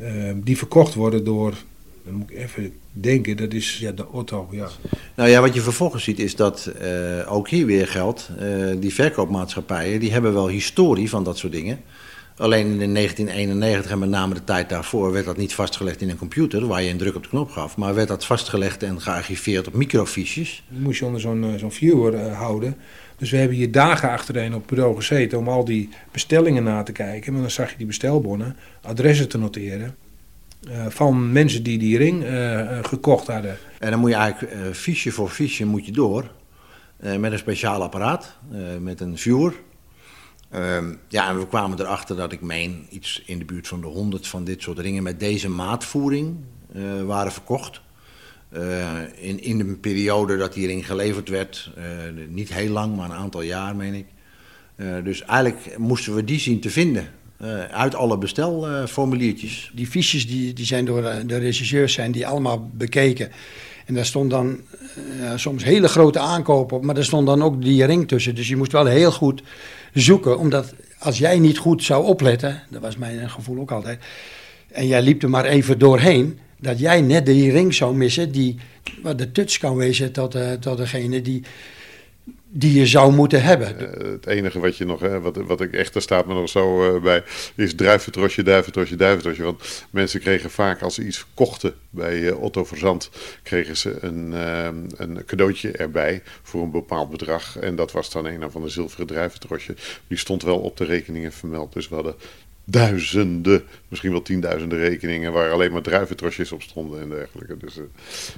Uh, 0.00 0.08
die 0.34 0.56
verkocht 0.56 0.94
worden 0.94 1.24
door, 1.24 1.54
dan 2.04 2.14
moet 2.14 2.30
ik 2.30 2.36
even 2.36 2.72
denken, 2.92 3.36
dat 3.36 3.52
is 3.52 3.78
ja, 3.78 3.92
de 3.92 4.08
Otto. 4.12 4.48
Ja. 4.50 4.68
Nou 5.14 5.28
ja, 5.28 5.40
wat 5.40 5.54
je 5.54 5.60
vervolgens 5.60 6.04
ziet 6.04 6.18
is 6.18 6.36
dat 6.36 6.70
uh, 6.82 7.32
ook 7.32 7.48
hier 7.48 7.66
weer 7.66 7.86
geldt, 7.86 8.30
die 8.78 8.94
verkoopmaatschappijen, 8.94 10.00
die 10.00 10.12
hebben 10.12 10.32
wel 10.32 10.48
historie 10.48 11.08
van 11.08 11.24
dat 11.24 11.38
soort 11.38 11.52
dingen. 11.52 11.80
Alleen 12.38 12.80
in 12.80 12.94
1991 12.94 13.90
en 13.90 13.98
met 13.98 14.08
name 14.08 14.34
de 14.34 14.44
tijd 14.44 14.68
daarvoor 14.68 15.12
werd 15.12 15.24
dat 15.24 15.36
niet 15.36 15.54
vastgelegd 15.54 16.00
in 16.00 16.10
een 16.10 16.18
computer 16.18 16.66
waar 16.66 16.82
je 16.82 16.90
een 16.90 16.96
druk 16.96 17.14
op 17.14 17.22
de 17.22 17.28
knop 17.28 17.50
gaf, 17.50 17.76
maar 17.76 17.94
werd 17.94 18.08
dat 18.08 18.24
vastgelegd 18.24 18.82
en 18.82 19.00
gearchiveerd 19.00 19.66
op 19.66 19.74
microfiches. 19.74 20.64
Dat 20.68 20.80
moest 20.80 20.98
je 20.98 21.04
onder 21.04 21.20
zo'n 21.20 21.44
eh, 21.44 21.58
zo'n 21.58 21.72
viewer 21.72 22.14
uh, 22.14 22.38
houden. 22.38 22.76
Dus 23.18 23.30
we 23.30 23.36
hebben 23.36 23.56
hier 23.56 23.70
dagen 23.70 24.10
achtereen 24.10 24.54
op 24.54 24.60
het 24.60 24.70
bureau 24.70 24.96
gezeten 24.96 25.38
om 25.38 25.48
al 25.48 25.64
die 25.64 25.88
bestellingen 26.12 26.62
na 26.62 26.82
te 26.82 26.92
kijken. 26.92 27.34
En 27.34 27.40
dan 27.40 27.50
zag 27.50 27.70
je 27.70 27.76
die 27.76 27.86
bestelbonnen, 27.86 28.56
adressen 28.82 29.28
te 29.28 29.38
noteren. 29.38 29.96
Uh, 30.68 30.86
van 30.88 31.32
mensen 31.32 31.62
die 31.62 31.78
die 31.78 31.98
ring 31.98 32.22
uh, 32.22 32.78
gekocht 32.82 33.26
hadden. 33.26 33.56
En 33.78 33.90
dan 33.90 34.00
moet 34.00 34.10
je 34.10 34.16
eigenlijk 34.16 34.76
fiche 34.76 35.12
voor 35.12 35.28
fiche 35.28 35.66
moet 35.66 35.86
je 35.86 35.92
door. 35.92 36.30
met 37.18 37.32
een 37.32 37.38
speciaal 37.38 37.82
apparaat, 37.82 38.36
met 38.80 39.00
een 39.00 39.18
viewer. 39.18 39.52
Ehm, 40.50 40.94
ja, 41.08 41.28
en 41.28 41.38
we 41.38 41.46
kwamen 41.46 41.80
erachter 41.80 42.16
dat 42.16 42.32
ik 42.32 42.40
meen 42.40 42.86
iets 42.90 43.22
in 43.26 43.38
de 43.38 43.44
buurt 43.44 43.68
van 43.68 43.80
de 43.80 43.86
100 43.86 44.26
van 44.26 44.44
dit 44.44 44.62
soort 44.62 44.78
ringen 44.78 45.02
met 45.02 45.20
deze 45.20 45.48
maatvoering 45.48 46.36
uh, 46.76 47.02
waren 47.02 47.32
verkocht. 47.32 47.80
Uh, 48.52 48.92
in, 49.16 49.42
in 49.42 49.60
een 49.60 49.80
periode 49.80 50.36
dat 50.36 50.52
die 50.52 50.66
ring 50.66 50.86
geleverd 50.86 51.28
werd, 51.28 51.70
uh, 51.78 51.84
niet 52.28 52.52
heel 52.52 52.70
lang, 52.70 52.96
maar 52.96 53.10
een 53.10 53.16
aantal 53.16 53.42
jaar 53.42 53.76
meen 53.76 53.94
ik. 53.94 54.06
dus 55.04 55.22
eigenlijk 55.22 55.78
moesten 55.78 56.14
we 56.14 56.24
die 56.24 56.38
zien 56.38 56.60
te 56.60 56.70
vinden. 56.70 57.08
uit 57.70 57.94
alle 57.94 58.18
bestelformuliertjes. 58.18 59.70
die 59.74 59.86
fiches 59.86 60.26
die, 60.26 60.52
die 60.52 60.66
zijn 60.66 60.84
door 60.84 61.02
de 61.26 61.36
regisseurs 61.36 61.92
zijn 61.92 62.12
die 62.12 62.26
allemaal 62.26 62.70
bekeken. 62.74 63.30
En 63.86 63.94
daar 63.94 64.06
stond 64.06 64.30
dan 64.30 64.60
soms 65.36 65.64
hele 65.64 65.88
grote 65.88 66.18
aankopen 66.18 66.76
op, 66.76 66.84
maar 66.84 66.96
er 66.96 67.04
stond 67.04 67.26
dan 67.26 67.42
ook 67.42 67.62
die 67.62 67.84
ring 67.84 68.08
tussen. 68.08 68.34
Dus 68.34 68.48
je 68.48 68.56
moest 68.56 68.72
wel 68.72 68.86
heel 68.86 69.12
goed 69.12 69.42
zoeken. 69.92 70.38
Omdat 70.38 70.74
als 70.98 71.18
jij 71.18 71.38
niet 71.38 71.58
goed 71.58 71.82
zou 71.82 72.04
opletten, 72.04 72.62
dat 72.70 72.80
was 72.80 72.96
mijn 72.96 73.30
gevoel 73.30 73.60
ook 73.60 73.70
altijd, 73.70 73.98
en 74.72 74.86
jij 74.86 75.02
liep 75.02 75.22
er 75.22 75.30
maar 75.30 75.44
even 75.44 75.78
doorheen, 75.78 76.38
dat 76.60 76.78
jij 76.78 77.00
net 77.00 77.26
die 77.26 77.52
ring 77.52 77.74
zou 77.74 77.96
missen 77.96 78.32
die 78.32 78.56
wat 79.02 79.18
de 79.18 79.32
touch 79.32 79.58
kan 79.58 79.76
wezen 79.76 80.12
tot, 80.12 80.34
uh, 80.34 80.52
tot 80.52 80.76
degene 80.76 81.22
die 81.22 81.42
die 82.58 82.78
je 82.78 82.86
zou 82.86 83.12
moeten 83.12 83.42
hebben. 83.42 83.76
Uh, 83.80 84.12
het 84.12 84.26
enige 84.26 84.60
wat 84.60 84.76
je 84.76 84.84
nog, 84.84 85.00
hè, 85.00 85.20
wat, 85.20 85.36
wat 85.36 85.60
ik 85.60 85.72
echt, 85.72 85.92
daar 85.92 86.02
staat 86.02 86.26
me 86.26 86.34
nog 86.34 86.48
zo 86.48 86.94
uh, 86.94 87.02
bij, 87.02 87.22
is 87.54 87.74
druiventrosje, 87.74 88.42
duiventrosje, 88.42 88.96
duiventrosje. 88.96 89.42
Want 89.42 89.86
mensen 89.90 90.20
kregen 90.20 90.50
vaak, 90.50 90.82
als 90.82 90.94
ze 90.94 91.06
iets 91.06 91.26
kochten 91.34 91.74
bij 91.90 92.18
uh, 92.18 92.42
Otto 92.42 92.64
Verzand, 92.64 93.10
kregen 93.42 93.76
ze 93.76 93.96
een, 94.00 94.32
een 94.96 95.24
cadeautje 95.26 95.70
erbij 95.70 96.22
voor 96.42 96.62
een 96.62 96.70
bepaald 96.70 97.10
bedrag. 97.10 97.58
En 97.58 97.76
dat 97.76 97.92
was 97.92 98.10
dan 98.10 98.26
een 98.26 98.50
van 98.50 98.62
de 98.62 98.68
zilveren 98.68 99.06
druiventrosje. 99.06 99.74
Die 100.06 100.18
stond 100.18 100.42
wel 100.42 100.58
op 100.58 100.76
de 100.76 100.84
rekeningen 100.84 101.32
vermeld. 101.32 101.72
Dus 101.72 101.88
we 101.88 101.94
hadden 101.94 102.14
duizenden, 102.68 103.62
misschien 103.88 104.10
wel 104.10 104.22
tienduizenden 104.22 104.78
rekeningen 104.78 105.32
waar 105.32 105.50
alleen 105.50 105.72
maar 105.72 105.82
druiventrosjes 105.82 106.52
op 106.52 106.62
stonden 106.62 107.00
en 107.00 107.08
dergelijke. 107.08 107.56
Dus, 107.56 107.76
uh, 107.76 107.84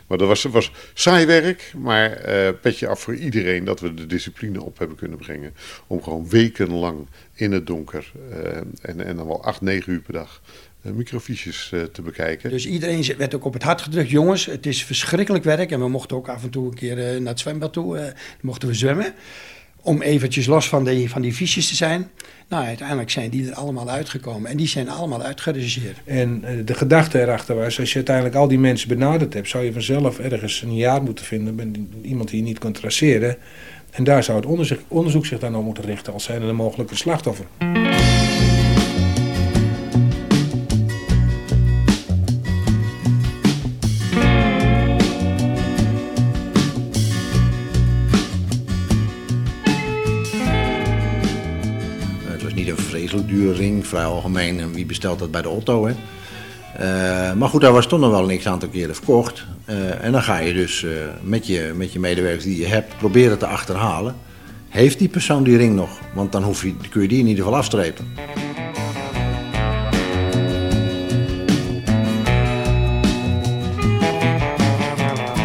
maar 0.06 0.18
dat 0.18 0.28
was, 0.28 0.42
was 0.42 0.72
saai 0.94 1.26
werk, 1.26 1.72
maar 1.76 2.28
uh, 2.28 2.48
petje 2.60 2.88
af 2.88 3.00
voor 3.00 3.14
iedereen 3.14 3.64
dat 3.64 3.80
we 3.80 3.94
de 3.94 4.06
discipline 4.06 4.62
op 4.62 4.78
hebben 4.78 4.96
kunnen 4.96 5.18
brengen. 5.18 5.54
Om 5.86 6.02
gewoon 6.02 6.28
wekenlang 6.28 7.06
in 7.34 7.52
het 7.52 7.66
donker 7.66 8.12
uh, 8.30 8.56
en, 8.82 9.04
en 9.04 9.16
dan 9.16 9.26
wel 9.26 9.44
acht, 9.44 9.60
negen 9.60 9.92
uur 9.92 10.00
per 10.00 10.12
dag 10.12 10.42
microfiches 10.82 11.72
te 11.92 12.02
bekijken. 12.02 12.50
Dus 12.50 12.66
iedereen 12.66 13.14
werd 13.16 13.34
ook 13.34 13.44
op 13.44 13.52
het 13.52 13.62
hart 13.62 13.82
gedrukt. 13.82 14.10
Jongens, 14.10 14.46
het 14.46 14.66
is 14.66 14.84
verschrikkelijk 14.84 15.44
werk. 15.44 15.70
En 15.70 15.80
we 15.80 15.88
mochten 15.88 16.16
ook 16.16 16.28
af 16.28 16.42
en 16.42 16.50
toe 16.50 16.66
een 16.66 16.74
keer 16.74 16.96
naar 16.96 17.32
het 17.32 17.40
zwembad 17.40 17.72
toe. 17.72 18.14
mochten 18.40 18.68
we 18.68 18.74
zwemmen 18.74 19.14
om 19.88 20.02
eventjes 20.02 20.46
los 20.46 20.68
van 20.68 20.84
die, 20.84 21.10
van 21.10 21.22
die 21.22 21.32
fiches 21.32 21.68
te 21.68 21.74
zijn. 21.74 22.10
Nou, 22.48 22.64
uiteindelijk 22.64 23.10
zijn 23.10 23.30
die 23.30 23.48
er 23.48 23.54
allemaal 23.54 23.88
uitgekomen. 23.90 24.50
En 24.50 24.56
die 24.56 24.68
zijn 24.68 24.88
allemaal 24.88 25.22
uitgeregisseerd. 25.22 25.96
En 26.04 26.44
uh, 26.44 26.66
de 26.66 26.74
gedachte 26.74 27.20
erachter 27.20 27.56
was, 27.56 27.80
als 27.80 27.88
je 27.88 27.96
uiteindelijk 27.96 28.36
al 28.36 28.48
die 28.48 28.58
mensen 28.58 28.88
benaderd 28.88 29.34
hebt... 29.34 29.48
zou 29.48 29.64
je 29.64 29.72
vanzelf 29.72 30.18
ergens 30.18 30.62
een 30.62 30.76
jaar 30.76 31.02
moeten 31.02 31.24
vinden 31.24 31.54
met 31.54 31.66
iemand 32.02 32.28
die 32.28 32.38
je 32.38 32.44
niet 32.44 32.58
kunt 32.58 32.74
traceren. 32.74 33.36
En 33.90 34.04
daar 34.04 34.24
zou 34.24 34.38
het 34.38 34.46
onderzoek, 34.46 34.80
onderzoek 34.88 35.26
zich 35.26 35.38
dan 35.38 35.56
op 35.56 35.64
moeten 35.64 35.84
richten 35.84 36.12
als 36.12 36.24
zijn 36.24 36.42
er 36.42 36.48
een 36.48 36.56
mogelijke 36.56 36.96
slachtoffer. 36.96 37.46
Vrij 53.88 54.04
algemeen. 54.04 54.60
En 54.60 54.72
wie 54.72 54.86
bestelt 54.86 55.18
dat 55.18 55.30
bij 55.30 55.42
de 55.42 55.48
Otto, 55.48 55.86
hè? 55.86 55.94
Uh, 56.80 57.32
maar 57.32 57.48
goed, 57.48 57.60
daar 57.60 57.72
was 57.72 57.86
toch 57.86 58.00
nog 58.00 58.10
wel 58.10 58.30
een 58.30 58.38
x-aantal 58.38 58.68
keren 58.68 58.94
verkocht. 58.94 59.44
Uh, 59.66 60.04
en 60.04 60.12
dan 60.12 60.22
ga 60.22 60.38
je 60.38 60.52
dus 60.52 60.82
uh, 60.82 60.90
met, 61.22 61.46
je, 61.46 61.72
met 61.76 61.92
je 61.92 61.98
medewerkers 61.98 62.44
die 62.44 62.58
je 62.58 62.66
hebt 62.66 62.96
proberen 62.98 63.38
te 63.38 63.46
achterhalen. 63.46 64.14
Heeft 64.68 64.98
die 64.98 65.08
persoon 65.08 65.42
die 65.42 65.56
ring 65.56 65.74
nog? 65.74 65.90
Want 66.14 66.32
dan 66.32 66.42
hoef 66.42 66.62
je, 66.62 66.74
kun 66.90 67.02
je 67.02 67.08
die 67.08 67.18
in 67.18 67.26
ieder 67.26 67.44
geval 67.44 67.58
afstrepen. 67.58 68.06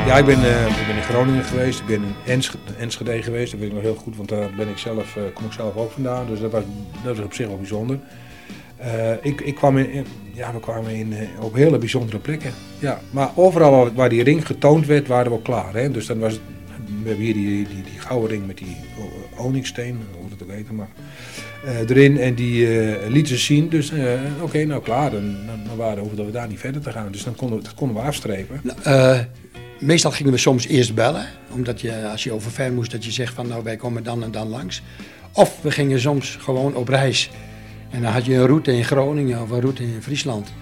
Ja, 0.06 0.18
ik 0.18 0.26
ben, 0.26 0.40
ik 0.40 0.88
ben 0.88 0.96
in 0.96 1.04
Groningen 1.04 1.44
geweest, 1.44 1.80
ik 1.80 1.86
ben 1.86 1.96
in 1.96 2.16
Enschede, 2.26 2.74
Enschede 2.78 3.22
geweest, 3.22 3.52
dat 3.52 3.60
weet 3.60 3.70
ik 3.70 3.76
nog 3.76 3.84
heel 3.84 3.96
goed, 3.96 4.16
want 4.16 4.30
daar 4.30 4.50
ben 4.58 4.70
ik 4.70 4.78
zelf, 4.78 5.18
kom 5.34 5.46
ik 5.46 5.52
zelf 5.52 5.76
ook 5.76 5.92
vandaan. 5.92 6.26
Dus 6.28 6.40
dat 6.40 6.52
was, 6.52 6.64
dat 7.04 7.16
was 7.16 7.26
op 7.26 7.34
zich 7.34 7.48
wel 7.48 7.58
bijzonder. 7.58 8.00
Uh, 8.84 9.12
ik, 9.22 9.42
ik 9.42 9.56
kwam 9.56 9.78
in, 9.78 10.06
ja, 10.34 10.54
we 10.54 10.60
kwamen 10.60 10.92
in, 10.96 11.14
op 11.40 11.54
hele 11.54 11.78
bijzondere 11.78 12.18
plekken. 12.18 12.52
Ja, 12.80 13.02
maar 13.12 13.30
overal 13.36 13.94
waar 13.94 14.10
die 14.10 14.24
ring 14.24 14.46
getoond 14.46 14.86
werd, 14.86 15.08
waren 15.08 15.32
we 15.32 15.42
klaar. 15.42 15.74
Hè? 15.74 15.92
Dus 15.92 16.06
dan 16.06 16.20
was 16.20 16.40
we 17.04 17.10
hebben 17.10 17.26
hier 17.26 17.34
die, 17.34 17.68
die, 17.68 17.84
die 17.84 18.00
gouden 18.00 18.30
ring 18.30 18.48
met 18.48 18.58
die 18.58 18.76
oningsteen, 19.38 20.00
hoe 20.20 20.30
het 20.30 20.44
ook 20.44 20.52
heet, 20.52 20.72
maar 20.72 20.90
erin. 21.88 22.20
En 22.20 22.34
die 22.34 22.68
uh, 22.68 23.08
liet 23.08 23.28
ze 23.28 23.38
zien. 23.38 23.70
Dus 23.70 23.92
oké, 24.42 24.66
nou 24.66 24.82
klaar, 24.82 25.12
dan, 25.12 25.36
dan, 25.68 25.78
waren 25.78 26.16
we, 26.16 26.26
we 26.26 26.32
daar 26.32 26.48
niet 26.48 26.60
verder 26.60 26.82
te 26.82 26.92
gaan. 26.92 27.12
Dus 27.12 27.24
dan 27.24 27.36
konden 27.36 27.58
we, 27.58 27.64
dat 27.64 27.74
konden 27.74 27.96
we 27.98 28.02
afstrepen. 28.02 28.62
Nou, 28.64 29.26
meestal 29.80 30.12
gingen 30.12 30.32
we 30.32 30.38
soms 30.38 30.68
eerst 30.68 30.96
bellen. 30.96 31.26
Omdat 31.52 31.82
je, 31.82 32.08
als 32.08 32.24
je 32.24 32.32
over 32.32 32.52
ver 32.52 32.74
moest, 32.74 32.92
dat 32.92 33.06
je 33.06 33.12
zegt 33.12 33.34
van 33.34 33.48
nou 33.48 33.64
wij 33.64 33.76
komen 33.76 34.04
dan 34.04 34.24
en 34.24 34.32
dan 34.32 34.48
langs. 34.48 34.82
Of 35.32 35.62
we 35.62 35.72
gingen 35.72 36.00
soms 36.00 36.38
gewoon 36.42 36.76
op 36.76 36.88
reis. 36.88 37.30
En 37.94 38.02
dan 38.02 38.12
had 38.12 38.26
je 38.26 38.36
een 38.36 38.46
route 38.46 38.76
in 38.76 38.84
Groningen 38.84 39.42
of 39.42 39.50
een 39.50 39.62
route 39.62 39.84
in 39.84 40.02
Friesland. 40.02 40.54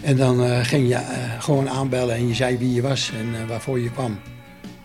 En 0.00 0.16
dan 0.16 0.44
uh, 0.44 0.58
ging 0.64 0.88
je 0.88 0.94
uh, 0.94 1.00
gewoon 1.38 1.68
aanbellen 1.68 2.14
en 2.14 2.28
je 2.28 2.34
zei 2.34 2.58
wie 2.58 2.74
je 2.74 2.82
was 2.82 3.12
en 3.18 3.26
uh, 3.26 3.48
waarvoor 3.48 3.80
je 3.80 3.90
kwam. 3.90 4.18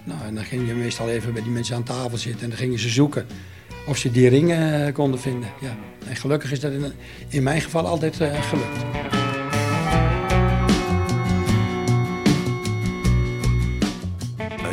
Nou, 0.04 0.20
en 0.26 0.36
dan 0.36 0.44
ging 0.44 0.68
je 0.68 0.74
meestal 0.74 1.10
even 1.10 1.34
bij 1.34 1.42
die 1.42 1.52
mensen 1.52 1.76
aan 1.76 1.84
tafel 1.84 2.18
zitten 2.18 2.42
en 2.42 2.50
dan 2.50 2.58
gingen 2.58 2.80
ze 2.80 2.90
zoeken 2.90 3.26
of 3.88 3.98
ze 3.98 4.12
die 4.12 4.30
ringen 4.30 4.94
konden 4.94 5.20
vinden. 5.20 5.50
Ja. 5.62 5.76
En 6.08 6.16
gelukkig 6.16 6.52
is 6.52 6.60
dat 6.60 6.72
in, 6.72 6.94
in 7.28 7.44
mijn 7.44 7.62
geval 7.62 7.88
altijd 7.88 8.16
gelukt. 8.16 8.86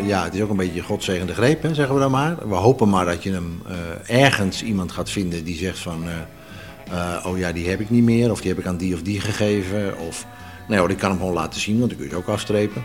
ja, 0.07 0.25
het 0.25 0.35
is 0.35 0.41
ook 0.41 0.51
een 0.51 0.57
beetje 0.57 0.83
godzegende 0.83 1.35
greep, 1.35 1.63
hè, 1.63 1.75
zeggen 1.75 1.95
we 1.95 2.01
dan 2.01 2.11
maar. 2.11 2.49
We 2.49 2.55
hopen 2.55 2.89
maar 2.89 3.05
dat 3.05 3.23
je 3.23 3.33
hem 3.33 3.63
ergens 4.07 4.63
iemand 4.63 4.93
gaat 4.93 5.11
vinden 5.11 5.45
die 5.45 5.57
zegt 5.57 5.79
van... 5.79 6.05
Uh, 6.93 7.27
oh 7.27 7.39
ja, 7.39 7.53
die 7.53 7.69
heb 7.69 7.81
ik 7.81 7.91
niet 7.91 8.03
meer, 8.03 8.31
of 8.31 8.41
die 8.41 8.51
heb 8.51 8.59
ik 8.59 8.67
aan 8.67 8.77
die 8.77 8.95
of 8.95 9.03
die 9.03 9.21
gegeven. 9.21 9.99
Of, 9.99 10.27
nee 10.69 10.79
hoor, 10.79 10.91
ik 10.91 10.99
kan 10.99 11.11
hem 11.11 11.19
gewoon 11.19 11.35
laten 11.35 11.61
zien, 11.61 11.79
want 11.79 11.91
dan 11.91 11.99
kun 11.99 12.09
je 12.09 12.17
ook 12.17 12.29
afstrepen. 12.29 12.85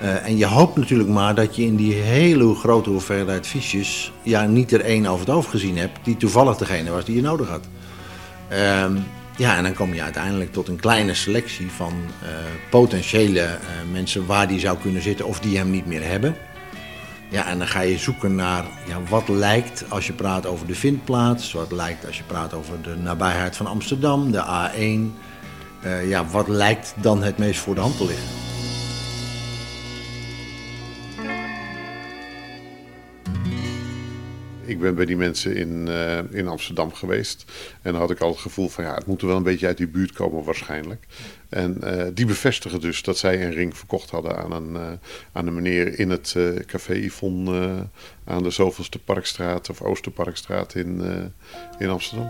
en 0.00 0.36
je 0.36 0.46
hoopt 0.46 0.76
natuurlijk 0.76 1.08
maar 1.08 1.34
dat 1.34 1.56
je 1.56 1.62
in 1.62 1.76
die 1.76 1.94
hele 1.94 2.54
grote 2.54 2.90
hoeveelheid 2.90 3.46
fiches... 3.46 4.12
ja, 4.22 4.46
niet 4.46 4.72
er 4.72 4.80
één 4.80 5.06
over 5.06 5.26
het 5.26 5.34
hoofd 5.34 5.48
gezien 5.48 5.78
hebt 5.78 5.98
die 6.02 6.16
toevallig 6.16 6.56
degene 6.56 6.90
was 6.90 7.04
die 7.04 7.14
je 7.14 7.22
nodig 7.22 7.48
had. 7.48 7.64
Ehm, 8.48 8.96
ja, 9.36 9.56
en 9.56 9.62
dan 9.62 9.74
kom 9.74 9.94
je 9.94 10.02
uiteindelijk 10.02 10.52
tot 10.52 10.68
een 10.68 10.80
kleine 10.80 11.14
selectie 11.14 11.70
van 11.70 11.92
uh, 12.22 12.28
potentiële 12.70 13.58
mensen 13.92 14.26
waar 14.26 14.48
die 14.48 14.60
zou 14.60 14.78
kunnen 14.78 15.02
zitten 15.02 15.26
of 15.26 15.40
die 15.40 15.56
hem 15.56 15.70
niet 15.70 15.86
meer 15.86 16.04
hebben. 16.04 16.36
Ja, 17.30 17.46
en 17.46 17.58
dan 17.58 17.66
ga 17.66 17.80
je 17.80 17.98
zoeken 17.98 18.34
naar 18.34 18.64
ja, 18.86 19.02
wat 19.08 19.28
lijkt 19.28 19.84
als 19.88 20.06
je 20.06 20.12
praat 20.12 20.46
over 20.46 20.66
de 20.66 20.74
vindplaats, 20.74 21.52
wat 21.52 21.72
lijkt 21.72 22.06
als 22.06 22.16
je 22.16 22.22
praat 22.22 22.54
over 22.54 22.82
de 22.82 22.96
nabijheid 22.96 23.56
van 23.56 23.66
Amsterdam, 23.66 24.32
de 24.32 24.44
A1. 24.44 25.26
Uh, 25.84 26.08
ja, 26.08 26.26
wat 26.26 26.48
lijkt 26.48 26.94
dan 26.96 27.22
het 27.22 27.38
meest 27.38 27.60
voor 27.60 27.74
de 27.74 27.80
hand 27.80 27.96
te 27.96 28.04
liggen? 28.04 28.47
Ik 34.68 34.80
ben 34.80 34.94
bij 34.94 35.04
die 35.04 35.16
mensen 35.16 35.56
in, 35.56 35.86
uh, 35.88 36.18
in 36.30 36.48
Amsterdam 36.48 36.92
geweest. 36.92 37.44
En 37.82 37.92
dan 37.92 38.00
had 38.00 38.10
ik 38.10 38.20
al 38.20 38.30
het 38.30 38.38
gevoel 38.38 38.68
van 38.68 38.84
ja, 38.84 38.94
het 38.94 39.06
moet 39.06 39.20
er 39.20 39.26
wel 39.26 39.36
een 39.36 39.42
beetje 39.42 39.66
uit 39.66 39.76
die 39.76 39.88
buurt 39.88 40.12
komen 40.12 40.44
waarschijnlijk. 40.44 41.06
En 41.48 41.80
uh, 41.84 42.06
die 42.14 42.26
bevestigen 42.26 42.80
dus 42.80 43.02
dat 43.02 43.18
zij 43.18 43.44
een 43.44 43.52
ring 43.52 43.76
verkocht 43.76 44.10
hadden 44.10 44.36
aan 44.36 44.52
een, 44.52 44.72
uh, 44.72 44.92
aan 45.32 45.46
een 45.46 45.54
meneer 45.54 45.98
in 45.98 46.10
het 46.10 46.36
café 46.66 46.94
Yvonne 46.94 47.86
aan 48.24 48.42
de 48.42 48.50
zoveelste 48.50 48.98
Parkstraat 48.98 49.70
of 49.70 49.82
Oosterparkstraat 49.82 50.74
in, 50.74 51.02
in 51.78 51.88
Amsterdam. 51.88 52.28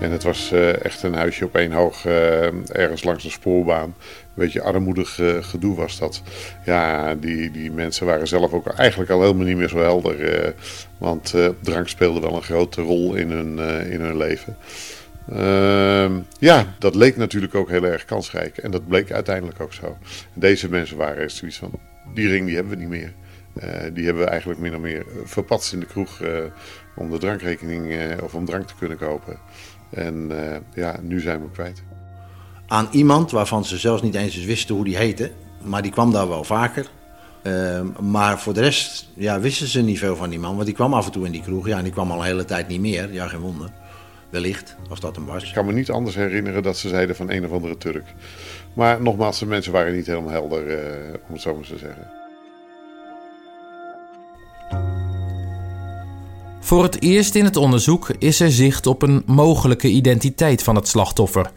En 0.00 0.10
het 0.10 0.22
was 0.22 0.52
uh, 0.52 0.84
echt 0.84 1.02
een 1.02 1.14
huisje 1.14 1.44
op 1.44 1.54
één 1.54 1.72
hoog, 1.72 2.04
uh, 2.04 2.76
ergens 2.76 3.04
langs 3.04 3.22
de 3.22 3.30
spoorbaan. 3.30 3.84
Een 3.84 3.94
beetje 4.34 4.62
armoedig 4.62 5.18
uh, 5.18 5.42
gedoe 5.42 5.76
was 5.76 5.98
dat. 5.98 6.22
Ja, 6.64 7.14
die, 7.14 7.50
die 7.50 7.70
mensen 7.70 8.06
waren 8.06 8.28
zelf 8.28 8.52
ook 8.52 8.66
eigenlijk 8.66 9.10
al 9.10 9.20
helemaal 9.20 9.46
niet 9.46 9.56
meer 9.56 9.68
zo 9.68 9.78
helder. 9.78 10.54
want 10.98 11.34
drank 11.60 11.88
speelde 11.88 12.20
wel 12.20 12.36
een 12.36 12.42
grote 12.42 12.82
rol 12.82 13.14
in 13.14 13.30
hun, 13.30 13.58
in 13.90 14.00
hun 14.00 14.16
leven. 14.16 14.56
Ehm, 15.32 16.12
ja, 16.38 16.74
dat 16.78 16.94
leek 16.94 17.16
natuurlijk 17.16 17.54
ook 17.54 17.68
heel 17.68 17.84
erg 17.84 18.04
kansrijk. 18.04 18.58
En 18.58 18.70
dat 18.70 18.88
bleek 18.88 19.12
uiteindelijk 19.12 19.60
ook 19.60 19.72
zo. 19.72 19.96
Deze 20.32 20.70
mensen 20.70 20.96
waren 20.96 21.30
zoiets 21.30 21.58
van, 21.58 21.70
die 22.14 22.28
ring 22.28 22.46
die 22.46 22.54
hebben 22.54 22.72
we 22.72 22.78
niet 22.78 22.88
meer. 22.88 23.12
Eh, 23.54 23.82
die 23.92 24.04
hebben 24.04 24.24
we 24.24 24.30
eigenlijk 24.30 24.60
min 24.60 24.74
of 24.74 24.80
meer 24.80 25.04
verpatst 25.24 25.72
in 25.72 25.80
de 25.80 25.86
kroeg 25.86 26.20
om 26.96 27.10
de 27.10 27.18
drankrekening 27.18 27.94
of 28.22 28.34
om 28.34 28.44
drank 28.44 28.66
te 28.66 28.74
kunnen 28.78 28.98
kopen. 28.98 29.38
En 29.96 30.32
ja, 30.74 30.96
nu 31.02 31.20
zijn 31.20 31.40
we 31.40 31.50
kwijt. 31.50 31.82
Aan 32.66 32.88
iemand 32.90 33.30
waarvan 33.30 33.64
ze 33.64 33.76
zelfs 33.76 34.02
niet 34.02 34.14
eens 34.14 34.44
wisten 34.44 34.74
hoe 34.74 34.84
die 34.84 34.96
heette, 34.96 35.30
maar 35.62 35.82
die 35.82 35.92
kwam 35.92 36.12
daar 36.12 36.28
wel 36.28 36.44
vaker. 36.44 36.90
Ehm, 37.42 37.86
maar 38.10 38.40
voor 38.40 38.54
de 38.54 38.60
rest 38.60 39.08
ja, 39.14 39.40
wisten 39.40 39.66
ze 39.66 39.82
niet 39.82 39.98
veel 39.98 40.16
van 40.16 40.30
die 40.30 40.38
man. 40.38 40.54
Want 40.54 40.66
die 40.66 40.74
kwam 40.74 40.94
af 40.94 41.06
en 41.06 41.12
toe 41.12 41.26
in 41.26 41.32
die 41.32 41.42
kroeg. 41.42 41.66
Ja, 41.66 41.78
en 41.78 41.84
die 41.84 41.92
kwam 41.92 42.10
al 42.10 42.18
een 42.18 42.24
hele 42.24 42.44
tijd 42.44 42.68
niet 42.68 42.80
meer. 42.80 43.12
Ja, 43.12 43.26
geen 43.28 43.40
wonder. 43.40 43.70
Wellicht, 44.30 44.76
als 44.88 45.00
dat 45.00 45.16
hem 45.16 45.26
was. 45.26 45.44
Ik 45.44 45.54
kan 45.54 45.66
me 45.66 45.72
niet 45.72 45.90
anders 45.90 46.16
herinneren 46.16 46.62
dat 46.62 46.76
ze 46.76 46.88
zeiden 46.88 47.16
van 47.16 47.30
een 47.30 47.44
of 47.44 47.52
andere 47.52 47.76
Turk. 47.76 48.14
Maar 48.74 49.02
nogmaals, 49.02 49.38
de 49.38 49.46
mensen 49.46 49.72
waren 49.72 49.94
niet 49.94 50.06
helemaal 50.06 50.30
helder, 50.30 50.66
uh, 50.66 51.14
om 51.26 51.32
het 51.32 51.42
zo 51.42 51.54
maar 51.54 51.64
te 51.64 51.78
zeggen. 51.78 52.10
Voor 56.66 56.82
het 56.82 57.02
eerst 57.02 57.34
in 57.34 57.44
het 57.44 57.56
onderzoek 57.56 58.08
is 58.18 58.40
er 58.40 58.50
zicht 58.50 58.86
op 58.86 59.02
een 59.02 59.22
mogelijke 59.26 59.88
identiteit 59.88 60.62
van 60.62 60.74
het 60.74 60.88
slachtoffer. 60.88 61.50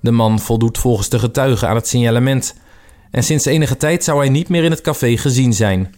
De 0.00 0.10
man 0.10 0.40
voldoet 0.40 0.78
volgens 0.78 1.08
de 1.08 1.18
getuigen 1.18 1.68
aan 1.68 1.74
het 1.74 1.88
signalement 1.88 2.54
en 3.10 3.22
sinds 3.22 3.44
enige 3.44 3.76
tijd 3.76 4.04
zou 4.04 4.18
hij 4.18 4.28
niet 4.28 4.48
meer 4.48 4.64
in 4.64 4.70
het 4.70 4.80
café 4.80 5.16
gezien 5.16 5.52
zijn. 5.52 5.94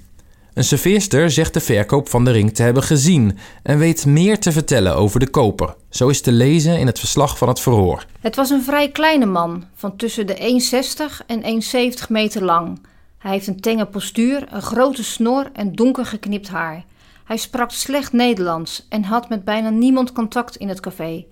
Een 0.54 0.64
serveerster 0.64 1.30
zegt 1.30 1.54
de 1.54 1.60
verkoop 1.60 2.08
van 2.08 2.24
de 2.24 2.30
ring 2.30 2.54
te 2.54 2.62
hebben 2.62 2.82
gezien 2.82 3.38
en 3.62 3.78
weet 3.78 4.06
meer 4.06 4.38
te 4.38 4.52
vertellen 4.52 4.96
over 4.96 5.20
de 5.20 5.30
koper. 5.30 5.74
Zo 5.90 6.08
is 6.08 6.20
te 6.20 6.32
lezen 6.32 6.78
in 6.78 6.86
het 6.86 6.98
verslag 6.98 7.38
van 7.38 7.48
het 7.48 7.60
verhoor. 7.60 8.06
Het 8.20 8.36
was 8.36 8.50
een 8.50 8.62
vrij 8.62 8.90
kleine 8.90 9.26
man, 9.26 9.64
van 9.74 9.96
tussen 9.96 10.26
de 10.26 10.60
1,60 11.20 11.26
en 11.26 11.62
1,70 12.02 12.08
meter 12.08 12.44
lang. 12.44 12.80
Hij 13.18 13.32
heeft 13.32 13.46
een 13.46 13.60
tenge 13.60 13.86
postuur, 13.86 14.46
een 14.50 14.62
grote 14.62 15.04
snor 15.04 15.50
en 15.52 15.72
donker 15.72 16.06
geknipt 16.06 16.48
haar. 16.48 16.84
Hij 17.24 17.36
sprak 17.36 17.70
slecht 17.70 18.12
Nederlands 18.12 18.86
en 18.88 19.04
had 19.04 19.28
met 19.28 19.44
bijna 19.44 19.70
niemand 19.70 20.12
contact 20.12 20.56
in 20.56 20.68
het 20.68 20.80
café. 20.80 21.24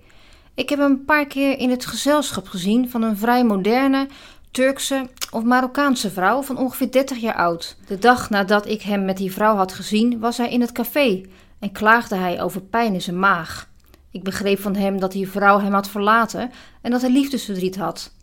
Ik 0.53 0.69
heb 0.69 0.79
hem 0.79 0.91
een 0.91 1.05
paar 1.05 1.25
keer 1.25 1.59
in 1.59 1.69
het 1.69 1.85
gezelschap 1.85 2.47
gezien 2.47 2.89
van 2.89 3.01
een 3.01 3.17
vrij 3.17 3.43
moderne, 3.45 4.07
Turkse 4.51 5.09
of 5.31 5.43
Marokkaanse 5.43 6.09
vrouw 6.09 6.41
van 6.41 6.57
ongeveer 6.57 6.91
30 6.91 7.17
jaar 7.17 7.35
oud. 7.35 7.77
De 7.87 7.97
dag 7.97 8.29
nadat 8.29 8.67
ik 8.67 8.81
hem 8.81 9.05
met 9.05 9.17
die 9.17 9.31
vrouw 9.31 9.55
had 9.55 9.73
gezien, 9.73 10.19
was 10.19 10.37
hij 10.37 10.49
in 10.49 10.61
het 10.61 10.71
café 10.71 11.21
en 11.59 11.71
klaagde 11.71 12.15
hij 12.15 12.41
over 12.41 12.61
pijn 12.61 12.93
in 12.93 13.01
zijn 13.01 13.19
maag. 13.19 13.69
Ik 14.11 14.23
begreep 14.23 14.59
van 14.59 14.75
hem 14.75 14.99
dat 14.99 15.11
die 15.11 15.29
vrouw 15.29 15.59
hem 15.59 15.73
had 15.73 15.89
verlaten 15.89 16.51
en 16.81 16.91
dat 16.91 17.01
hij 17.01 17.11
liefdesverdriet 17.11 17.77
had. 17.77 18.13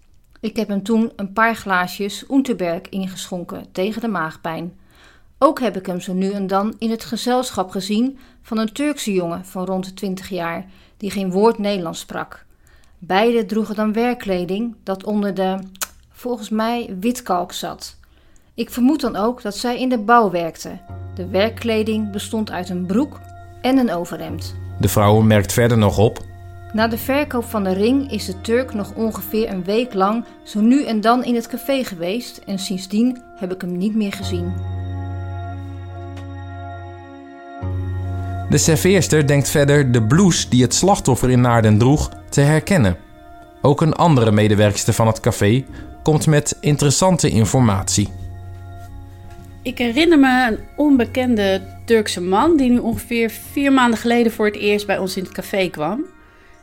Ik 0.41 0.57
heb 0.57 0.69
hem 0.69 0.83
toen 0.83 1.13
een 1.17 1.33
paar 1.33 1.55
glaasjes 1.55 2.25
Unterberg 2.31 2.89
ingeschonken 2.89 3.73
tegen 3.73 4.01
de 4.01 4.09
maagpijn. 4.09 4.79
Ook 5.43 5.61
heb 5.61 5.77
ik 5.77 5.87
hem 5.87 6.01
zo 6.01 6.13
nu 6.13 6.31
en 6.31 6.47
dan 6.47 6.75
in 6.79 6.91
het 6.91 7.05
gezelschap 7.05 7.71
gezien 7.71 8.19
van 8.43 8.59
een 8.59 8.73
Turkse 8.73 9.13
jongen 9.13 9.45
van 9.45 9.65
rond 9.65 9.85
de 9.85 9.95
20 9.95 10.29
jaar 10.29 10.67
die 10.97 11.11
geen 11.11 11.31
woord 11.31 11.59
Nederlands 11.59 12.01
sprak. 12.01 12.45
Beiden 12.99 13.47
droegen 13.47 13.75
dan 13.75 13.93
werkkleding 13.93 14.77
dat 14.83 15.05
onder 15.05 15.35
de 15.35 15.59
volgens 16.11 16.49
mij 16.49 16.97
witkalk 17.01 17.53
zat. 17.53 17.97
Ik 18.55 18.71
vermoed 18.71 19.01
dan 19.01 19.17
ook 19.17 19.43
dat 19.43 19.57
zij 19.57 19.81
in 19.81 19.89
de 19.89 19.99
bouw 19.99 20.31
werkte. 20.31 20.79
De 21.15 21.27
werkkleding 21.27 22.11
bestond 22.11 22.51
uit 22.51 22.69
een 22.69 22.87
broek 22.87 23.21
en 23.63 23.79
een 23.79 23.93
overhemd. 23.93 24.55
De 24.81 24.89
vrouw 24.89 25.21
merkt 25.21 25.53
verder 25.53 25.79
nog 25.79 25.99
op. 25.99 26.19
Na 26.73 26.89
de 26.89 26.99
verkoop 26.99 27.45
van 27.45 27.65
de 27.65 27.73
ring 27.73 28.11
is 28.11 28.27
de 28.27 28.41
Turk 28.41 28.75
nog 28.75 28.95
ongeveer 28.95 29.51
een 29.51 29.65
week 29.65 29.95
lang 29.95 30.25
zo 30.45 30.61
nu 30.61 30.85
en 30.85 31.01
dan 31.01 31.25
in 31.25 31.35
het 31.35 31.49
café 31.49 31.85
geweest 31.85 32.39
en 32.47 32.59
sindsdien 32.59 33.23
heb 33.37 33.53
ik 33.53 33.61
hem 33.61 33.77
niet 33.77 33.95
meer 33.95 34.13
gezien. 34.13 34.79
De 38.51 38.59
serveerster 38.59 39.27
denkt 39.27 39.49
verder 39.49 39.93
de 39.93 40.03
blouse 40.03 40.49
die 40.49 40.63
het 40.63 40.75
slachtoffer 40.75 41.31
in 41.31 41.41
Naarden 41.41 41.79
droeg 41.79 42.11
te 42.29 42.41
herkennen. 42.41 42.97
Ook 43.61 43.81
een 43.81 43.93
andere 43.93 44.33
medewerkster 44.33 44.95
van 44.95 45.07
het 45.07 45.21
café 45.21 45.65
komt 46.03 46.27
met 46.27 46.57
interessante 46.61 47.29
informatie. 47.29 48.09
Ik 49.63 49.79
herinner 49.79 50.19
me 50.19 50.47
een 50.49 50.59
onbekende 50.77 51.63
Turkse 51.85 52.21
man 52.21 52.57
die 52.57 52.71
nu 52.71 52.79
ongeveer 52.79 53.31
vier 53.31 53.73
maanden 53.73 53.99
geleden 53.99 54.33
voor 54.33 54.47
het 54.47 54.57
eerst 54.57 54.87
bij 54.87 54.99
ons 54.99 55.17
in 55.17 55.23
het 55.23 55.33
café 55.33 55.69
kwam. 55.69 56.05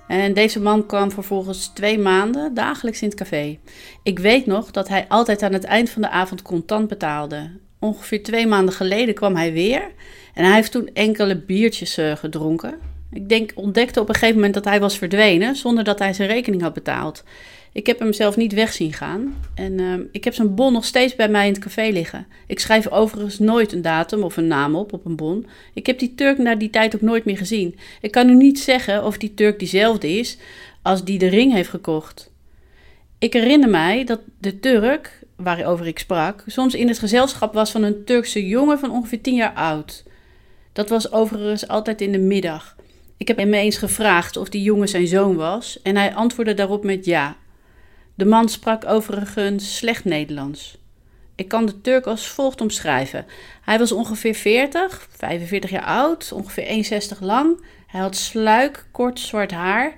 En 0.08 0.34
deze 0.34 0.60
man 0.60 0.86
kwam 0.86 1.12
vervolgens 1.12 1.67
twee 1.67 2.00
maanden 2.00 2.54
dagelijks 2.54 3.02
in 3.02 3.10
het 3.10 3.17
café. 3.17 3.60
Ik 4.04 4.19
weet 4.19 4.45
nog 4.45 4.71
dat 4.71 4.88
hij 4.88 5.06
altijd 5.08 5.43
aan 5.43 5.54
het 5.54 5.63
eind 5.63 5.89
van 5.89 6.02
de 6.02 6.10
avond 6.10 6.41
contant 6.41 6.88
betaalde. 6.88 7.50
Ongeveer 7.80 8.24
twee 8.24 8.48
maanden 8.48 8.74
geleden 8.74 9.16
kwam 9.16 9.36
hij 9.36 9.54
weer 9.54 9.92
en 10.34 10.46
hij 10.46 10.56
heeft 10.56 10.72
toen 10.72 10.90
enkele 10.94 11.38
biertjes 11.38 11.98
uh, 11.98 12.16
gedronken. 12.16 12.76
Ik 13.12 13.30
denk 13.30 13.52
ontdekte 13.56 14.02
op 14.02 14.10
een 14.10 14.13
gegeven 14.13 14.36
moment 14.36 14.54
dat 14.54 14.66
hij 14.66 14.80
was 14.80 14.98
verdwenen 14.98 15.56
zonder 15.56 15.84
dat 15.84 16.00
hij 16.00 16.13
zijn 16.13 16.30
rekening 16.30 16.62
had 16.62 16.74
betaald. 16.74 17.24
Ik 17.72 17.88
heb 17.88 18.00
hem 18.00 18.13
zelf 18.13 18.38
niet 18.38 18.54
weg 18.54 18.74
zien 18.74 18.94
gaan. 18.94 19.36
En 19.56 19.80
uh, 19.80 19.94
ik 20.12 20.24
heb 20.24 20.34
zijn 20.34 20.56
bon 20.56 20.74
nog 20.74 20.86
steeds 20.86 21.16
bij 21.16 21.30
mij 21.30 21.48
in 21.48 21.54
het 21.54 21.63
café 21.63 21.90
liggen. 21.90 22.28
Ik 22.48 22.60
schrijf 22.60 22.88
overigens 22.88 23.40
nooit 23.40 23.74
een 23.74 23.82
datum 23.82 24.24
of 24.24 24.38
een 24.38 24.48
naam 24.48 24.76
op 24.76 24.94
op 24.94 25.06
een 25.06 25.16
bon. 25.16 25.46
Ik 25.74 25.86
heb 25.86 26.00
die 26.00 26.16
Turk 26.16 26.38
na 26.38 26.56
die 26.56 26.70
tijd 26.70 26.96
ook 26.96 27.02
nooit 27.02 27.26
meer 27.26 27.38
gezien. 27.38 27.76
Ik 28.02 28.12
kan 28.12 28.30
u 28.30 28.36
niet 28.36 28.60
zeggen 28.60 29.06
of 29.06 29.18
die 29.18 29.34
Turk 29.34 29.60
diezelfde 29.60 30.10
is 30.10 30.38
als 30.82 31.04
die 31.04 31.20
de 31.20 31.28
ring 31.28 31.54
heeft 31.54 31.70
gekocht. 31.70 32.32
Ik 33.20 33.34
herinner 33.34 33.70
mij 33.70 34.04
dat 34.04 34.20
de 34.40 34.60
Turk, 34.60 35.20
waarover 35.38 35.88
ik 35.88 36.00
sprak, 36.00 36.43
soms 36.45 36.76
in 36.76 36.88
het 36.88 37.00
gezelschap 37.00 37.54
was 37.54 37.71
van 37.71 37.84
een 37.84 38.04
Turkse 38.04 38.47
jongen 38.47 38.80
van 38.80 38.91
ongeveer 38.91 39.21
10 39.21 39.36
jaar 39.36 39.54
oud. 39.54 40.04
Dat 40.73 40.89
was 40.89 41.12
overigens 41.12 41.67
altijd 41.67 42.02
in 42.02 42.12
de 42.12 42.17
middag. 42.17 42.76
Ik 43.17 43.28
heb 43.28 43.38
hem 43.38 43.54
eens 43.54 43.78
gevraagd 43.78 44.38
of 44.38 44.50
die 44.50 44.62
jongen 44.62 44.88
zijn 44.88 45.08
zoon 45.08 45.36
was 45.36 45.82
en 45.82 45.95
hij 45.95 46.15
antwoordde 46.15 46.54
daarop 46.54 46.84
met 46.84 47.06
ja. 47.06 47.36
De 48.15 48.26
man 48.26 48.50
sprak 48.50 48.86
overigens 48.86 49.78
slecht 49.78 50.06
Nederlands. 50.06 50.78
Ik 51.36 51.47
kan 51.47 51.65
de 51.65 51.82
Turk 51.82 52.06
als 52.06 52.28
volgt 52.28 52.62
omschrijven. 52.62 53.26
Hij 53.62 53.80
was 53.80 53.91
ongeveer 53.91 54.36
40, 54.36 55.08
45 55.12 55.69
jaar 55.69 55.84
oud, 55.84 56.32
ongeveer 56.32 57.02
1,60 57.13 57.19
lang. 57.19 57.65
Hij 57.88 58.02
had 58.02 58.15
sluik, 58.15 58.86
kort 58.91 59.19
zwart 59.19 59.52
haar. 59.52 59.97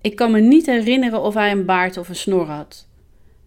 Ik 0.00 0.16
kan 0.16 0.30
me 0.30 0.40
niet 0.40 0.66
herinneren 0.66 1.22
of 1.22 1.34
hij 1.34 1.50
een 1.50 1.64
baard 1.64 1.96
of 1.96 2.08
een 2.08 2.16
snor 2.16 2.46
had. 2.46 2.86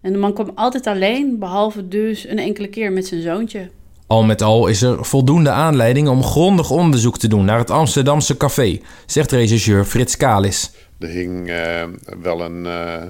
En 0.07 0.13
de 0.13 0.19
man 0.19 0.33
kwam 0.33 0.51
altijd 0.55 0.87
alleen, 0.87 1.39
behalve 1.39 1.87
dus 1.87 2.27
een 2.27 2.39
enkele 2.39 2.67
keer 2.67 2.91
met 2.91 3.07
zijn 3.07 3.21
zoontje. 3.21 3.69
Al 4.07 4.23
met 4.23 4.41
al 4.41 4.67
is 4.67 4.81
er 4.81 5.05
voldoende 5.05 5.49
aanleiding 5.49 6.07
om 6.07 6.23
grondig 6.23 6.69
onderzoek 6.69 7.17
te 7.17 7.27
doen 7.27 7.45
naar 7.45 7.57
het 7.57 7.71
Amsterdamse 7.71 8.37
café, 8.37 8.79
zegt 9.05 9.31
regisseur 9.31 9.85
Frits 9.85 10.17
Kalis. 10.17 10.71
Er 10.99 11.07
hing 11.07 11.49
uh, 11.49 11.83
wel 12.21 12.41
een. 12.41 12.63
Uh 12.65 13.01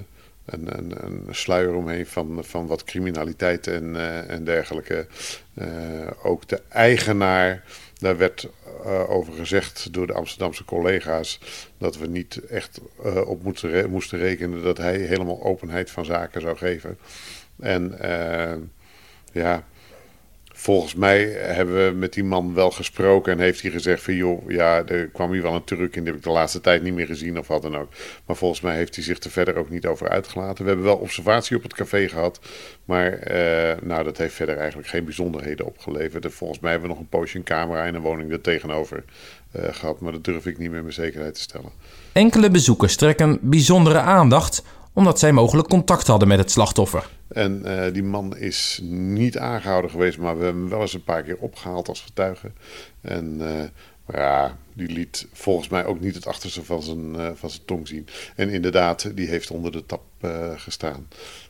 een, 0.47 0.77
een, 0.77 0.93
een, 1.05 1.23
sluier 1.29 1.75
omheen 1.75 2.05
van, 2.05 2.39
van 2.41 2.67
wat 2.67 2.83
criminaliteit 2.83 3.67
en, 3.67 3.83
uh, 3.83 4.31
en 4.31 4.43
dergelijke. 4.43 5.07
Uh, 5.53 5.67
ook 6.23 6.47
de 6.47 6.61
eigenaar, 6.69 7.63
daar 7.99 8.17
werd 8.17 8.49
uh, 8.85 9.09
over 9.09 9.33
gezegd 9.33 9.93
door 9.93 10.07
de 10.07 10.13
Amsterdamse 10.13 10.65
collega's 10.65 11.39
dat 11.77 11.97
we 11.97 12.07
niet 12.07 12.45
echt 12.45 12.79
op 13.25 13.43
moesten, 13.43 13.69
re 13.69 13.87
moesten 13.87 14.19
rekenen 14.19 14.63
dat 14.63 14.77
hij 14.77 14.97
helemaal 14.97 15.43
openheid 15.43 15.91
van 15.91 16.05
zaken 16.05 16.41
zou 16.41 16.57
geven. 16.57 16.97
En 17.59 17.97
ja 19.31 19.63
volgens 20.59 20.95
mij 20.95 21.23
hebben 21.29 21.85
we 21.85 21.91
met 21.91 22.13
die 22.13 22.23
man 22.23 22.53
wel 22.53 22.71
gesproken 22.71 23.33
en 23.33 23.39
heeft 23.39 23.61
hij 23.61 23.71
gezegd 23.71 24.03
van 24.03 24.13
joh, 24.13 24.49
ja, 24.49 24.85
er 24.85 25.07
kwam 25.07 25.31
hier 25.31 25.41
wel 25.41 25.55
een 25.55 25.63
Turk 25.63 25.95
in, 25.95 26.03
die 26.03 26.11
heb 26.11 26.15
ik 26.15 26.23
de 26.23 26.29
laatste 26.29 26.61
tijd 26.61 26.83
niet 26.83 26.93
meer 26.93 27.05
gezien 27.05 27.39
of 27.39 27.47
wat 27.47 27.61
dan 27.61 27.77
ook. 27.77 27.89
Maar 28.25 28.35
volgens 28.35 28.61
mij 28.61 28.75
heeft 28.75 28.95
hij 28.95 29.03
zich 29.03 29.19
er 29.19 29.31
verder 29.31 29.55
ook 29.55 29.69
niet 29.69 29.85
over 29.85 30.09
uitgelaten. 30.09 30.63
We 30.63 30.69
hebben 30.69 30.87
wel 30.87 30.97
observatie 30.97 31.57
op 31.57 31.63
het 31.63 31.73
café 31.73 32.07
gehad, 32.07 32.39
maar 32.85 33.11
uh, 33.11 33.81
nou, 33.81 34.03
dat 34.03 34.17
heeft 34.17 34.33
verder 34.33 34.57
eigenlijk 34.57 34.87
geen 34.87 35.05
bijzonderheden 35.05 35.65
opgeleverd. 35.65 36.33
volgens 36.33 36.59
mij 36.59 36.71
hebben 36.71 36.89
we 36.89 36.95
nog 36.95 37.03
een 37.03 37.09
poosje 37.09 37.37
een 37.37 37.43
camera 37.43 37.83
in 37.83 37.95
een 37.95 38.01
woning 38.01 38.31
er 38.31 38.41
tegenover 38.41 39.03
uh, 39.55 39.63
gehad, 39.71 39.99
maar 39.99 40.11
dat 40.11 40.23
durf 40.23 40.45
ik 40.45 40.57
niet 40.57 40.71
meer 40.71 40.83
met 40.83 40.93
zekerheid 40.93 41.33
te 41.33 41.41
stellen. 41.41 41.71
Enkele 42.11 42.51
bezoekers 42.51 42.95
trekken 42.95 43.39
bijzondere 43.41 43.99
aandacht 43.99 44.63
omdat 44.93 45.19
zij 45.19 45.31
mogelijk 45.31 45.67
contact 45.67 46.07
hadden 46.07 46.27
met 46.27 46.39
het 46.39 46.51
slachtoffer. 46.51 47.16
En 47.37 47.61
uh, 47.65 47.93
die 47.93 48.03
man 48.03 48.37
is 48.37 48.79
niet 48.83 49.37
aangehouden 49.37 49.91
geweest, 49.91 50.17
maar 50.17 50.37
we 50.37 50.43
hebben 50.43 50.61
hem 50.61 50.71
wel 50.71 50.81
eens 50.81 50.93
een 50.93 51.03
paar 51.03 51.23
keer 51.23 51.37
opgehaald 51.37 51.87
als 51.87 52.01
getuige. 52.01 52.51
En 53.01 53.37
uh, 53.39 53.63
ja, 54.13 54.57
die 54.73 54.87
liet 54.87 55.27
volgens 55.33 55.67
mij 55.67 55.85
ook 55.85 55.99
niet 55.99 56.15
het 56.15 56.27
achterste 56.27 56.63
van 56.63 56.83
zijn, 56.83 57.15
uh, 57.15 57.29
van 57.33 57.49
zijn 57.49 57.65
tong 57.65 57.87
zien. 57.87 58.07
En 58.35 58.49
inderdaad, 58.49 59.15
die 59.15 59.27
heeft 59.27 59.51
onder 59.51 59.71
de 59.71 59.85
tap 59.85 60.01
gestaan. 60.55 61.07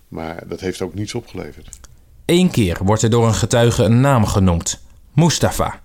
Maar 0.08 0.47
dat 0.47 0.60
heeft 0.60 0.82
ook 0.82 0.93
niets 0.93 1.15
opgeleverd. 1.15 1.80
Eén 2.26 2.52
keer 2.52 2.78
wordt 2.84 3.02
er 3.02 3.10
door 3.10 3.28
een 3.28 3.34
getuige 3.34 3.84
een 3.84 4.00
naam 4.02 4.26
genoemd: 4.26 4.84
Mustafa. 5.13 5.82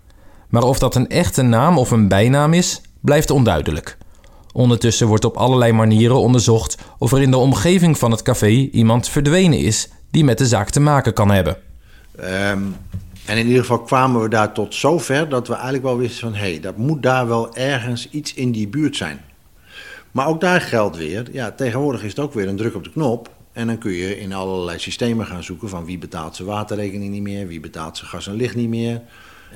Maar 0.48 0.62
of 0.62 0.78
dat 0.78 0.94
een 0.94 1.08
echte 1.08 1.42
naam 1.42 1.78
of 1.78 1.90
een 1.90 2.08
bijnaam 2.08 2.52
is, 2.52 2.80
blijft 3.00 3.30
onduidelijk. 3.30 3.96
Ondertussen 4.52 5.06
wordt 5.06 5.24
op 5.24 5.36
allerlei 5.36 5.72
manieren 5.72 6.16
onderzocht 6.16 6.78
of 6.98 7.12
er 7.12 7.22
in 7.22 7.30
de 7.30 7.36
omgeving 7.36 7.98
van 7.98 8.10
het 8.10 8.22
café 8.22 8.48
iemand 8.72 9.08
verdwenen 9.08 9.58
is 9.58 9.88
die 10.10 10.24
met 10.24 10.38
de 10.38 10.46
zaak 10.46 10.70
te 10.70 10.80
maken 10.80 11.12
kan 11.12 11.30
hebben. 11.30 11.56
Ehm, 12.16 12.62
en 13.26 13.38
in 13.38 13.46
ieder 13.46 13.60
geval 13.60 13.80
kwamen 13.80 14.22
we 14.22 14.28
daar 14.28 14.52
tot 14.52 14.74
zover 14.74 15.28
dat 15.28 15.48
we 15.48 15.54
eigenlijk 15.54 15.84
wel 15.84 15.98
wisten 15.98 16.20
van... 16.20 16.34
hé, 16.34 16.50
hey, 16.50 16.60
dat 16.60 16.76
moet 16.76 17.02
daar 17.02 17.28
wel 17.28 17.54
ergens 17.56 18.08
iets 18.10 18.34
in 18.34 18.52
die 18.52 18.68
buurt 18.68 18.96
zijn. 18.96 19.20
Maar 20.10 20.26
ook 20.26 20.40
daar 20.40 20.60
geldt 20.60 20.96
weer, 20.96 21.28
ja, 21.32 21.50
tegenwoordig 21.50 22.02
is 22.02 22.10
het 22.10 22.18
ook 22.18 22.34
weer 22.34 22.48
een 22.48 22.56
druk 22.56 22.74
op 22.74 22.84
de 22.84 22.90
knop... 22.90 23.30
En 23.52 23.66
dan 23.66 23.78
kun 23.78 23.92
je 23.92 24.18
in 24.18 24.32
allerlei 24.32 24.78
systemen 24.78 25.26
gaan 25.26 25.42
zoeken 25.42 25.68
van 25.68 25.84
wie 25.84 25.98
betaalt 25.98 26.36
zijn 26.36 26.48
waterrekening 26.48 27.12
niet 27.12 27.22
meer, 27.22 27.46
wie 27.46 27.60
betaalt 27.60 27.96
zijn 27.96 28.10
gas 28.10 28.26
en 28.26 28.34
licht 28.34 28.54
niet 28.54 28.68
meer. 28.68 29.00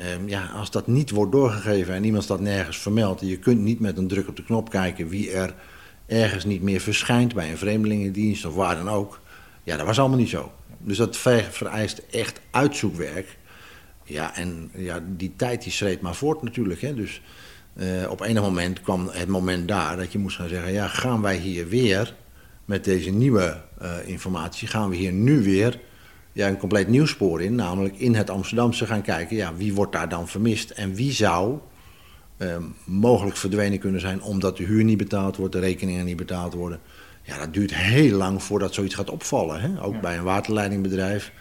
Ehm, 0.00 0.28
ja, 0.28 0.46
als 0.46 0.70
dat 0.70 0.87
niet 0.87 1.11
wordt 1.11 1.32
doorgegeven 1.32 1.94
en 1.94 2.04
iemand 2.04 2.26
dat 2.26 2.40
nergens 2.40 2.78
vermeldt, 2.78 3.20
je 3.20 3.38
kunt 3.38 3.61
niet 3.61 3.80
met 3.80 3.98
een 3.98 4.09
druk 4.09 4.28
op 4.28 4.37
de 4.37 4.44
knop 4.44 4.70
kijken 4.70 5.09
wie 5.09 5.30
er 5.30 5.54
ergens 6.06 6.44
niet 6.44 6.62
meer 6.62 6.80
verschijnt 6.80 7.35
bij 7.35 7.50
een 7.50 7.59
vreemdelingendienst 7.59 8.44
of 8.44 8.54
waar 8.54 8.76
dan 8.76 8.88
ook. 8.88 9.20
Ja, 9.62 9.76
dat 9.76 9.87
was 9.87 9.98
allemaal 9.98 10.18
niet 10.18 10.28
zo. 10.28 10.52
Dus 10.78 10.96
dat 10.96 11.16
vereist 11.50 12.02
echt 12.11 12.40
uitzoekwerk. 12.50 13.38
Ja, 14.04 14.37
en 14.37 14.70
ja, 14.74 15.02
die 15.16 15.32
tijd 15.37 15.62
die 15.62 15.72
schreed 15.72 16.00
maar 16.00 16.14
voort 16.14 16.42
natuurlijk. 16.42 16.80
Hè. 16.80 16.94
Dus 16.94 17.20
uh, 17.74 18.11
op 18.11 18.20
enig 18.20 18.42
moment 18.42 18.80
kwam 18.80 19.09
het 19.12 19.28
moment 19.28 19.68
daar 19.68 19.96
dat 19.96 20.12
je 20.12 20.18
moest 20.18 20.37
gaan 20.37 20.48
zeggen: 20.48 20.72
ja, 20.72 20.88
gaan 20.88 21.22
wij 21.22 21.37
hier 21.37 21.68
weer 21.68 22.14
met 22.64 22.85
deze 22.85 23.11
nieuwe 23.11 23.61
uh, 23.82 24.09
informatie, 24.09 24.68
gaan 24.68 24.90
we 24.90 24.96
hier 24.96 25.12
nu 25.12 25.42
weer 25.42 25.80
ja, 26.37 26.49
een 26.49 26.57
compleet 26.57 26.88
nieuw 26.88 27.07
spoor 27.07 27.42
in. 27.42 27.55
Namelijk 27.55 27.99
in 27.99 28.14
het 28.14 28.31
Amsterdamse 28.31 28.87
gaan 28.87 29.03
kijken, 29.03 29.37
ja, 29.37 29.55
wie 29.55 29.75
wordt 29.75 29.92
daar 29.92 30.09
dan 30.09 30.29
vermist 30.29 30.70
en 30.70 30.94
wie 30.94 31.12
zou 31.12 31.59
uh, 32.38 32.57
mogelijk 32.85 33.37
verdwenen 33.37 33.79
kunnen 33.79 34.01
zijn 34.01 34.22
omdat 34.22 34.57
de 34.57 34.64
huur 34.64 34.85
niet 34.85 34.96
betaald 34.96 35.37
wordt, 35.37 35.53
de 35.53 35.59
rekeningen 35.59 36.05
niet 36.05 36.16
betaald 36.16 36.55
worden. 36.55 36.81
Ja, 37.22 37.38
dat 37.38 37.55
duurt 37.55 37.75
heel 37.75 38.16
lang 38.16 38.42
voordat 38.42 38.75
zoiets 38.75 38.94
gaat 38.94 39.11
opvallen. 39.11 39.61
Hè? 39.61 39.83
Ook 39.83 40.01
bij 40.01 40.16
een 40.16 40.25
waterleidingbedrijf. 40.25 41.33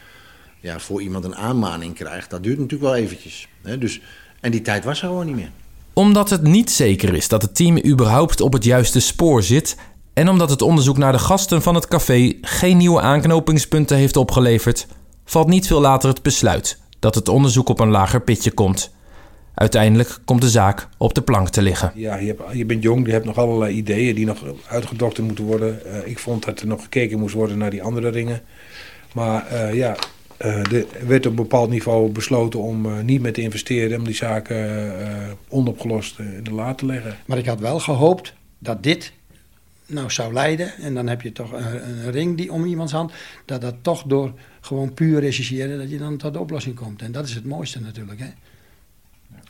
Ja, 0.60 0.80
voor 0.80 1.02
iemand 1.02 1.26
een 1.26 1.36
aanmaning 1.36 1.94
krijgt, 1.94 2.30
dat 2.30 2.44
duurt 2.44 2.60
natuurlijk 2.60 2.92
wel 2.92 3.02
eventjes. 3.02 3.48
Hè? 3.62 3.78
Dus, 3.78 4.02
en 4.40 4.52
die 4.52 4.62
tijd 4.62 4.84
was 4.84 5.02
er 5.02 5.08
gewoon 5.08 5.26
niet 5.26 5.36
meer. 5.36 5.52
Omdat 5.94 6.30
het 6.30 6.42
niet 6.42 6.72
zeker 6.72 7.14
is 7.14 7.28
dat 7.28 7.42
het 7.42 7.56
team 7.56 7.86
überhaupt 7.86 8.42
op 8.42 8.54
het 8.54 8.64
juiste 8.64 9.00
spoor 9.00 9.44
zit... 9.44 9.78
en 10.16 10.30
omdat 10.30 10.50
het 10.50 10.62
onderzoek 10.62 10.98
naar 10.98 11.12
de 11.12 11.20
gasten 11.20 11.62
van 11.62 11.76
het 11.76 11.88
café 11.88 12.34
geen 12.42 12.78
nieuwe 12.78 13.02
aanknopingspunten 13.02 13.98
heeft 13.98 14.18
opgeleverd... 14.18 14.88
valt 15.26 15.48
niet 15.48 15.68
veel 15.68 15.82
later 15.82 16.10
het 16.10 16.22
besluit 16.22 16.80
dat 17.00 17.16
het 17.16 17.30
onderzoek 17.30 17.70
op 17.70 17.80
een 17.80 17.90
lager 17.90 18.22
pitje 18.22 18.52
komt... 18.52 18.94
Uiteindelijk 19.56 20.20
komt 20.26 20.42
de 20.42 20.50
zaak 20.50 20.88
op 20.98 21.14
de 21.14 21.22
plank 21.22 21.50
te 21.50 21.62
liggen. 21.62 21.92
Ja, 21.96 22.16
je, 22.16 22.28
hebt, 22.28 22.42
je 22.54 22.66
bent 22.66 22.84
jong, 22.84 23.06
je 23.06 23.12
hebt 23.12 23.26
nog 23.26 23.38
allerlei 23.38 23.76
ideeën 23.76 24.16
die 24.16 24.26
nog 24.26 24.44
uitgedokterd 24.68 25.26
moeten 25.26 25.46
worden. 25.46 25.80
Uh, 25.86 26.08
ik 26.08 26.20
vond 26.20 26.46
dat 26.46 26.60
er 26.60 26.68
nog 26.68 26.82
gekeken 26.82 27.20
moest 27.20 27.34
worden 27.34 27.58
naar 27.58 27.70
die 27.70 27.84
andere 27.84 28.10
ringen. 28.10 28.42
Maar 29.14 29.48
uh, 29.54 29.74
ja, 29.74 29.96
uh, 30.42 30.72
er 30.72 30.86
werd 31.08 31.26
op 31.26 31.32
een 31.32 31.36
bepaald 31.36 31.70
niveau 31.70 32.10
besloten 32.10 32.60
om 32.60 33.04
niet 33.04 33.22
meer 33.22 33.34
te 33.34 33.42
investeren... 33.42 33.98
om 33.98 34.06
die 34.06 34.16
zaken 34.16 35.38
onopgelost 35.48 36.20
in 36.20 36.44
de 36.44 36.54
la 36.54 36.74
te 36.74 36.86
leggen. 36.86 37.16
Maar 37.26 37.38
ik 37.38 37.46
had 37.46 37.60
wel 37.60 37.80
gehoopt 37.80 38.34
dat 38.60 38.84
dit 38.84 39.14
nou 39.86 40.12
zou 40.12 40.34
leiden... 40.34 40.78
en 40.78 40.94
dan 40.94 41.08
heb 41.08 41.22
je 41.22 41.32
toch 41.32 41.52
een, 41.52 41.90
een 41.90 42.12
ring 42.12 42.38
die 42.38 42.52
om 42.52 42.66
iemands 42.66 42.92
hand... 42.92 43.12
dat 43.46 43.62
dat 43.62 43.76
toch 43.82 44.04
door 44.04 44.34
gewoon 44.62 44.94
puur 44.94 45.20
rechercheren... 45.20 45.78
dat 45.78 45.90
je 45.90 45.98
dan 45.98 46.18
tot 46.18 46.34
de 46.34 46.40
oplossing 46.40 46.76
komt. 46.76 47.02
En 47.02 47.12
dat 47.12 47.28
is 47.28 47.34
het 47.34 47.46
mooiste 47.46 47.82
natuurlijk, 47.82 48.20
hè. 48.20 48.30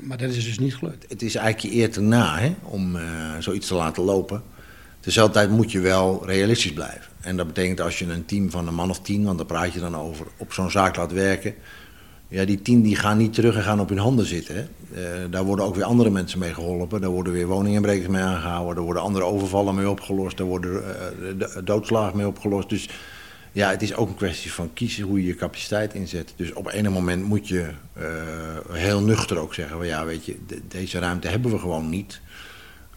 Maar 0.02 0.18
dat 0.18 0.30
is 0.30 0.46
dus 0.46 0.60
niet 0.60 0.76
gelukt. 0.76 1.06
Het 1.10 1.22
is 1.22 1.36
eigenlijk 1.36 1.74
je 1.74 1.82
eer 1.82 1.92
te 1.92 2.02
na 2.02 2.38
hè, 2.38 2.56
om 2.62 2.96
uh, 2.96 3.38
zoiets 3.40 3.68
te 3.68 3.76
laten 3.76 4.04
lopen. 4.04 4.44
Tezelfde 5.00 5.34
tijd 5.34 5.50
moet 5.50 5.72
je 5.72 5.80
wel 5.80 6.26
realistisch 6.26 6.74
blijven. 6.74 7.12
En 7.22 7.38
dat 7.38 7.48
betekent 7.48 7.82
als 7.82 8.00
je 8.00 8.06
een 8.06 8.26
team 8.26 8.52
van 8.52 8.68
een 8.68 8.74
man 8.74 8.90
of 8.90 9.00
tien, 9.00 9.26
want 9.26 9.38
daar 9.38 9.48
praat 9.48 9.74
je 9.74 9.80
dan 9.80 9.96
over, 9.96 10.28
op 10.38 10.54
zo'n 10.54 10.72
zaak 10.72 10.96
laat 10.96 11.12
werken. 11.12 11.54
Ja, 12.28 12.46
die 12.46 12.62
tien 12.62 12.82
die 12.82 12.96
gaan 12.96 13.18
niet 13.18 13.34
terug 13.34 13.56
en 13.56 13.64
gaan 13.64 13.80
op 13.80 13.90
hun 13.90 13.98
handen 13.98 14.26
zitten. 14.26 14.56
Hè. 14.56 14.62
Uh, 14.62 15.32
daar 15.32 15.44
worden 15.44 15.66
ook 15.66 15.76
weer 15.76 15.84
andere 15.84 16.10
mensen 16.10 16.40
mee 16.40 16.54
geholpen. 16.54 17.02
Daar 17.02 17.10
worden 17.10 17.34
weer 17.34 17.48
woninginbrekers 17.48 18.08
mee 18.08 18.22
aangehouden. 18.22 18.76
Daar 18.76 18.84
worden 18.84 19.04
andere 19.04 19.26
overvallen 19.26 19.76
mee 19.76 19.90
opgelost. 19.90 20.38
Daar 20.38 20.48
worden 20.48 20.84
uh, 21.40 21.48
doodslagen 21.64 22.18
mee 22.18 22.28
opgelost. 22.28 22.70
Dus 22.70 22.90
ja, 23.52 23.70
het 23.70 23.82
is 23.82 23.96
ook 23.96 24.10
een 24.10 24.16
kwestie 24.16 24.54
van 24.54 24.74
kiezen 24.74 25.04
hoe 25.04 25.22
je 25.22 25.28
je 25.28 25.36
capaciteit 25.36 25.94
inzet. 25.94 26.34
Dus 26.36 26.54
op 26.54 26.70
een 26.72 26.92
moment 26.92 27.24
moet 27.24 27.48
je 27.48 27.70
uh, 27.98 28.06
heel 28.72 29.02
nuchter 29.02 29.38
ook 29.38 29.54
zeggen: 29.54 29.78
van, 29.78 29.86
ja, 29.86 30.06
weet 30.06 30.26
je, 30.26 30.38
de, 30.48 30.62
deze 30.68 31.00
ruimte 31.00 31.28
hebben 31.28 31.52
we 31.52 31.60
gewoon 31.60 31.90
niet. 31.90 32.22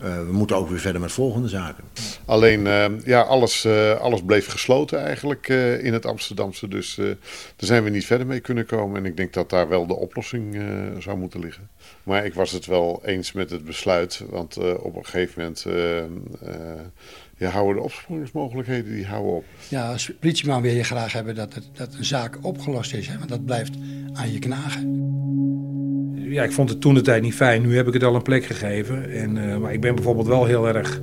Uh, 0.02 0.16
we 0.26 0.32
moeten 0.32 0.56
ook 0.56 0.68
weer 0.68 0.78
verder 0.78 1.00
met 1.00 1.12
volgende 1.12 1.48
zaken. 1.48 1.84
Alleen, 2.24 2.60
uh, 2.66 2.86
ja, 3.04 3.20
alles, 3.20 3.66
alles 4.00 4.22
bleef 4.22 4.46
gesloten 4.46 5.00
eigenlijk 5.00 5.48
in 5.82 5.92
het 5.92 6.06
Amsterdamse. 6.06 6.68
Dus 6.68 6.94
daar 6.94 7.16
zijn 7.56 7.84
we 7.84 7.90
niet 7.90 8.06
verder 8.06 8.26
mee 8.26 8.40
kunnen 8.40 8.66
komen. 8.66 8.96
En 8.96 9.04
ik 9.04 9.16
denk 9.16 9.32
dat 9.32 9.50
daar 9.50 9.68
wel 9.68 9.86
de 9.86 9.96
oplossing 9.96 10.62
zou 10.98 11.18
moeten 11.18 11.40
liggen. 11.40 11.68
Maar 12.02 12.24
ik 12.24 12.34
was 12.34 12.50
het 12.52 12.66
wel 12.66 13.00
eens 13.04 13.32
met 13.32 13.50
het 13.50 13.64
besluit. 13.64 14.22
Want 14.30 14.56
op 14.78 14.96
een 14.96 15.04
gegeven 15.04 15.34
moment 15.36 15.66
ja, 17.36 17.48
houden 17.48 17.76
de 17.76 17.82
opsporingsmogelijkheden 17.82 18.92
die 18.92 19.06
houden 19.06 19.32
op. 19.32 19.44
Ja, 19.68 19.92
als 19.92 20.12
politieman 20.20 20.62
wil 20.62 20.74
je 20.74 20.84
graag 20.84 21.12
hebben 21.12 21.34
dat, 21.34 21.54
het, 21.54 21.64
dat 21.72 21.94
een 21.94 22.04
zaak 22.04 22.38
opgelost 22.42 22.94
is. 22.94 23.06
Hè? 23.06 23.18
Want 23.18 23.28
dat 23.28 23.44
blijft 23.44 23.74
aan 24.12 24.32
je 24.32 24.38
knagen. 24.38 25.06
Ja, 26.28 26.42
ik 26.42 26.52
vond 26.52 26.68
het 26.68 26.80
toen 26.80 26.94
de 26.94 27.00
tijd 27.00 27.22
niet 27.22 27.34
fijn. 27.34 27.62
Nu 27.62 27.76
heb 27.76 27.86
ik 27.86 27.92
het 27.92 28.04
al 28.04 28.14
een 28.14 28.22
plek 28.22 28.44
gegeven. 28.44 29.10
En, 29.10 29.36
uh, 29.36 29.56
maar 29.56 29.72
ik 29.72 29.80
ben 29.80 29.94
bijvoorbeeld 29.94 30.26
wel 30.26 30.44
heel 30.44 30.68
erg 30.68 31.00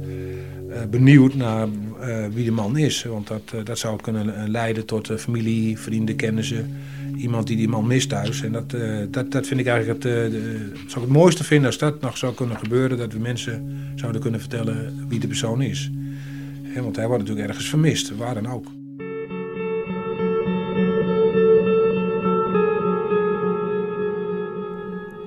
uh, 0.69 0.75
benieuwd 0.89 1.33
naar 1.33 1.67
uh, 1.67 2.25
wie 2.33 2.45
de 2.45 2.51
man 2.51 2.77
is. 2.77 3.03
Want 3.03 3.27
dat, 3.27 3.53
dat 3.63 3.77
zou 3.77 4.01
kunnen 4.01 4.49
leiden 4.49 4.85
tot 4.85 5.11
familie, 5.17 5.79
vrienden, 5.79 6.15
kennissen. 6.15 6.73
Iemand 7.17 7.47
die 7.47 7.57
die 7.57 7.67
man 7.67 7.87
mist 7.87 8.09
thuis. 8.09 8.41
En 8.41 8.51
dat, 8.51 8.75
dat, 9.09 9.31
dat 9.31 9.47
vind 9.47 9.59
ik 9.59 9.67
eigenlijk 9.67 10.03
het, 10.03 10.13
de, 10.31 10.71
zou 10.73 10.85
ik 10.85 11.11
het 11.11 11.17
mooiste 11.17 11.43
vinden 11.43 11.65
als 11.65 11.77
dat 11.77 12.01
nog 12.01 12.17
zou 12.17 12.33
kunnen 12.33 12.57
gebeuren. 12.57 12.97
Dat 12.97 13.13
we 13.13 13.19
mensen 13.19 13.77
zouden 13.95 14.21
kunnen 14.21 14.39
vertellen 14.39 15.05
wie 15.07 15.19
de 15.19 15.27
persoon 15.27 15.61
is. 15.61 15.91
Want 16.75 16.95
hij 16.95 17.07
wordt 17.07 17.21
natuurlijk 17.21 17.49
ergens 17.49 17.69
vermist, 17.69 18.15
waar 18.15 18.33
dan 18.33 18.47
ook. 18.47 18.65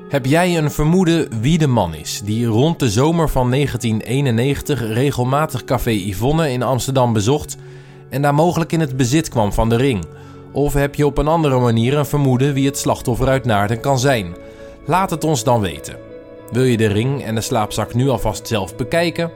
Heb 0.09 0.27
jij 0.27 0.59
een 0.59 0.71
vermoeden 0.71 1.41
wie 1.41 1.59
de 1.59 1.67
man 1.67 1.95
is 1.95 2.21
die 2.25 2.47
rond 2.47 2.79
de 2.79 2.91
zomer 2.91 3.29
van 3.29 3.51
1991 3.51 4.81
regelmatig 4.81 5.65
Café 5.65 5.91
Yvonne 5.91 6.51
in 6.51 6.63
Amsterdam 6.63 7.13
bezocht 7.13 7.57
en 8.09 8.23
daar 8.23 8.35
mogelijk 8.35 8.73
in 8.73 8.81
het 8.81 8.97
bezit 8.97 9.29
kwam 9.29 9.53
van 9.53 9.69
de 9.69 9.77
ring? 9.77 10.05
Of 10.53 10.73
heb 10.73 10.95
je 10.95 11.07
op 11.07 11.19
een 11.19 11.29
andere 11.29 11.59
manier 11.59 11.99
een 11.99 12.07
vermoeden 12.07 12.55
wie 12.55 12.67
het 12.67 12.79
slachtoffer 12.79 13.29
uit 13.29 13.45
Naarden 13.45 13.81
kan 13.81 13.99
zijn? 13.99 14.37
Laat 14.87 15.11
het 15.11 15.25
ons 15.25 15.45
dan 15.45 15.61
weten. 15.61 15.97
Wil 16.51 16.65
je 16.65 16.77
de 16.77 16.87
ring 16.87 17.25
en 17.25 17.35
de 17.35 17.41
slaapzak 17.41 17.95
nu 17.95 18.09
alvast 18.09 18.47
zelf 18.47 18.77
bekijken? 18.77 19.31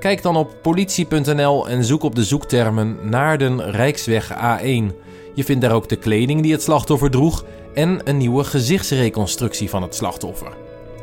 Kijk 0.00 0.22
dan 0.22 0.36
op 0.36 0.54
politie.nl 0.62 1.68
en 1.68 1.84
zoek 1.84 2.02
op 2.02 2.14
de 2.14 2.24
zoektermen 2.24 2.96
Naarden 3.02 3.70
Rijksweg 3.70 4.32
A1. 4.32 4.94
Je 5.34 5.44
vindt 5.44 5.60
daar 5.62 5.72
ook 5.72 5.88
de 5.88 5.96
kleding 5.96 6.42
die 6.42 6.52
het 6.52 6.62
slachtoffer 6.62 7.10
droeg 7.10 7.44
en 7.74 8.00
een 8.04 8.16
nieuwe 8.16 8.44
gezichtsreconstructie 8.44 9.70
van 9.70 9.82
het 9.82 9.94
slachtoffer. 9.94 10.52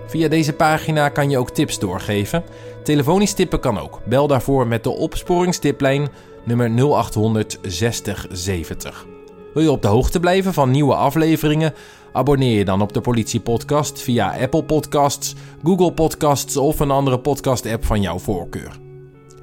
Via 0.07 0.27
deze 0.27 0.53
pagina 0.53 1.09
kan 1.09 1.29
je 1.29 1.37
ook 1.37 1.49
tips 1.49 1.79
doorgeven. 1.79 2.43
Telefonisch 2.83 3.33
tippen 3.33 3.59
kan 3.59 3.79
ook. 3.79 3.99
Bel 4.05 4.27
daarvoor 4.27 4.67
met 4.67 4.83
de 4.83 4.89
opsporingstiplijn 4.89 6.07
nummer 6.43 6.69
0800 6.69 7.59
60 7.61 8.25
70. 8.31 9.05
Wil 9.53 9.63
je 9.63 9.71
op 9.71 9.81
de 9.81 9.87
hoogte 9.87 10.19
blijven 10.19 10.53
van 10.53 10.71
nieuwe 10.71 10.95
afleveringen? 10.95 11.73
Abonneer 12.11 12.57
je 12.57 12.65
dan 12.65 12.81
op 12.81 12.93
de 12.93 13.01
Politie 13.01 13.39
Podcast 13.39 14.01
via 14.01 14.37
Apple 14.41 14.63
Podcasts, 14.63 15.35
Google 15.63 15.93
Podcasts 15.93 16.57
of 16.57 16.79
een 16.79 16.91
andere 16.91 17.19
podcast-app 17.19 17.85
van 17.85 18.01
jouw 18.01 18.19
voorkeur. 18.19 18.71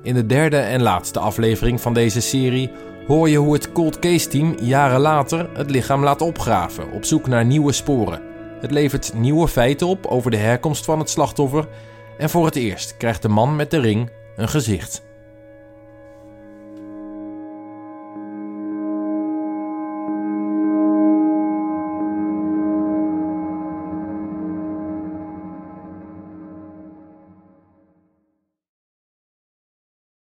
In 0.02 0.14
de 0.14 0.26
derde 0.26 0.56
en 0.56 0.82
laatste 0.82 1.18
aflevering 1.18 1.80
van 1.80 1.94
deze 1.94 2.20
serie 2.20 2.70
hoor 3.06 3.28
je 3.28 3.38
hoe 3.38 3.52
het 3.52 3.72
Cold 3.72 3.98
Case 3.98 4.28
Team 4.28 4.56
jaren 4.60 5.00
later 5.00 5.50
het 5.54 5.70
lichaam 5.70 6.02
laat 6.02 6.20
opgraven 6.20 6.90
op 6.90 7.04
zoek 7.04 7.26
naar 7.26 7.44
nieuwe 7.44 7.72
sporen. 7.72 8.22
Het 8.60 8.70
levert 8.70 9.12
nieuwe 9.14 9.48
feiten 9.48 9.86
op 9.86 10.06
over 10.06 10.30
de 10.30 10.36
herkomst 10.36 10.84
van 10.84 10.98
het 10.98 11.10
slachtoffer 11.10 11.68
en 12.18 12.30
voor 12.30 12.44
het 12.44 12.56
eerst 12.56 12.96
krijgt 12.96 13.22
de 13.22 13.28
man 13.28 13.56
met 13.56 13.70
de 13.70 13.80
ring 13.80 14.10
een 14.36 14.48
gezicht. 14.48 15.02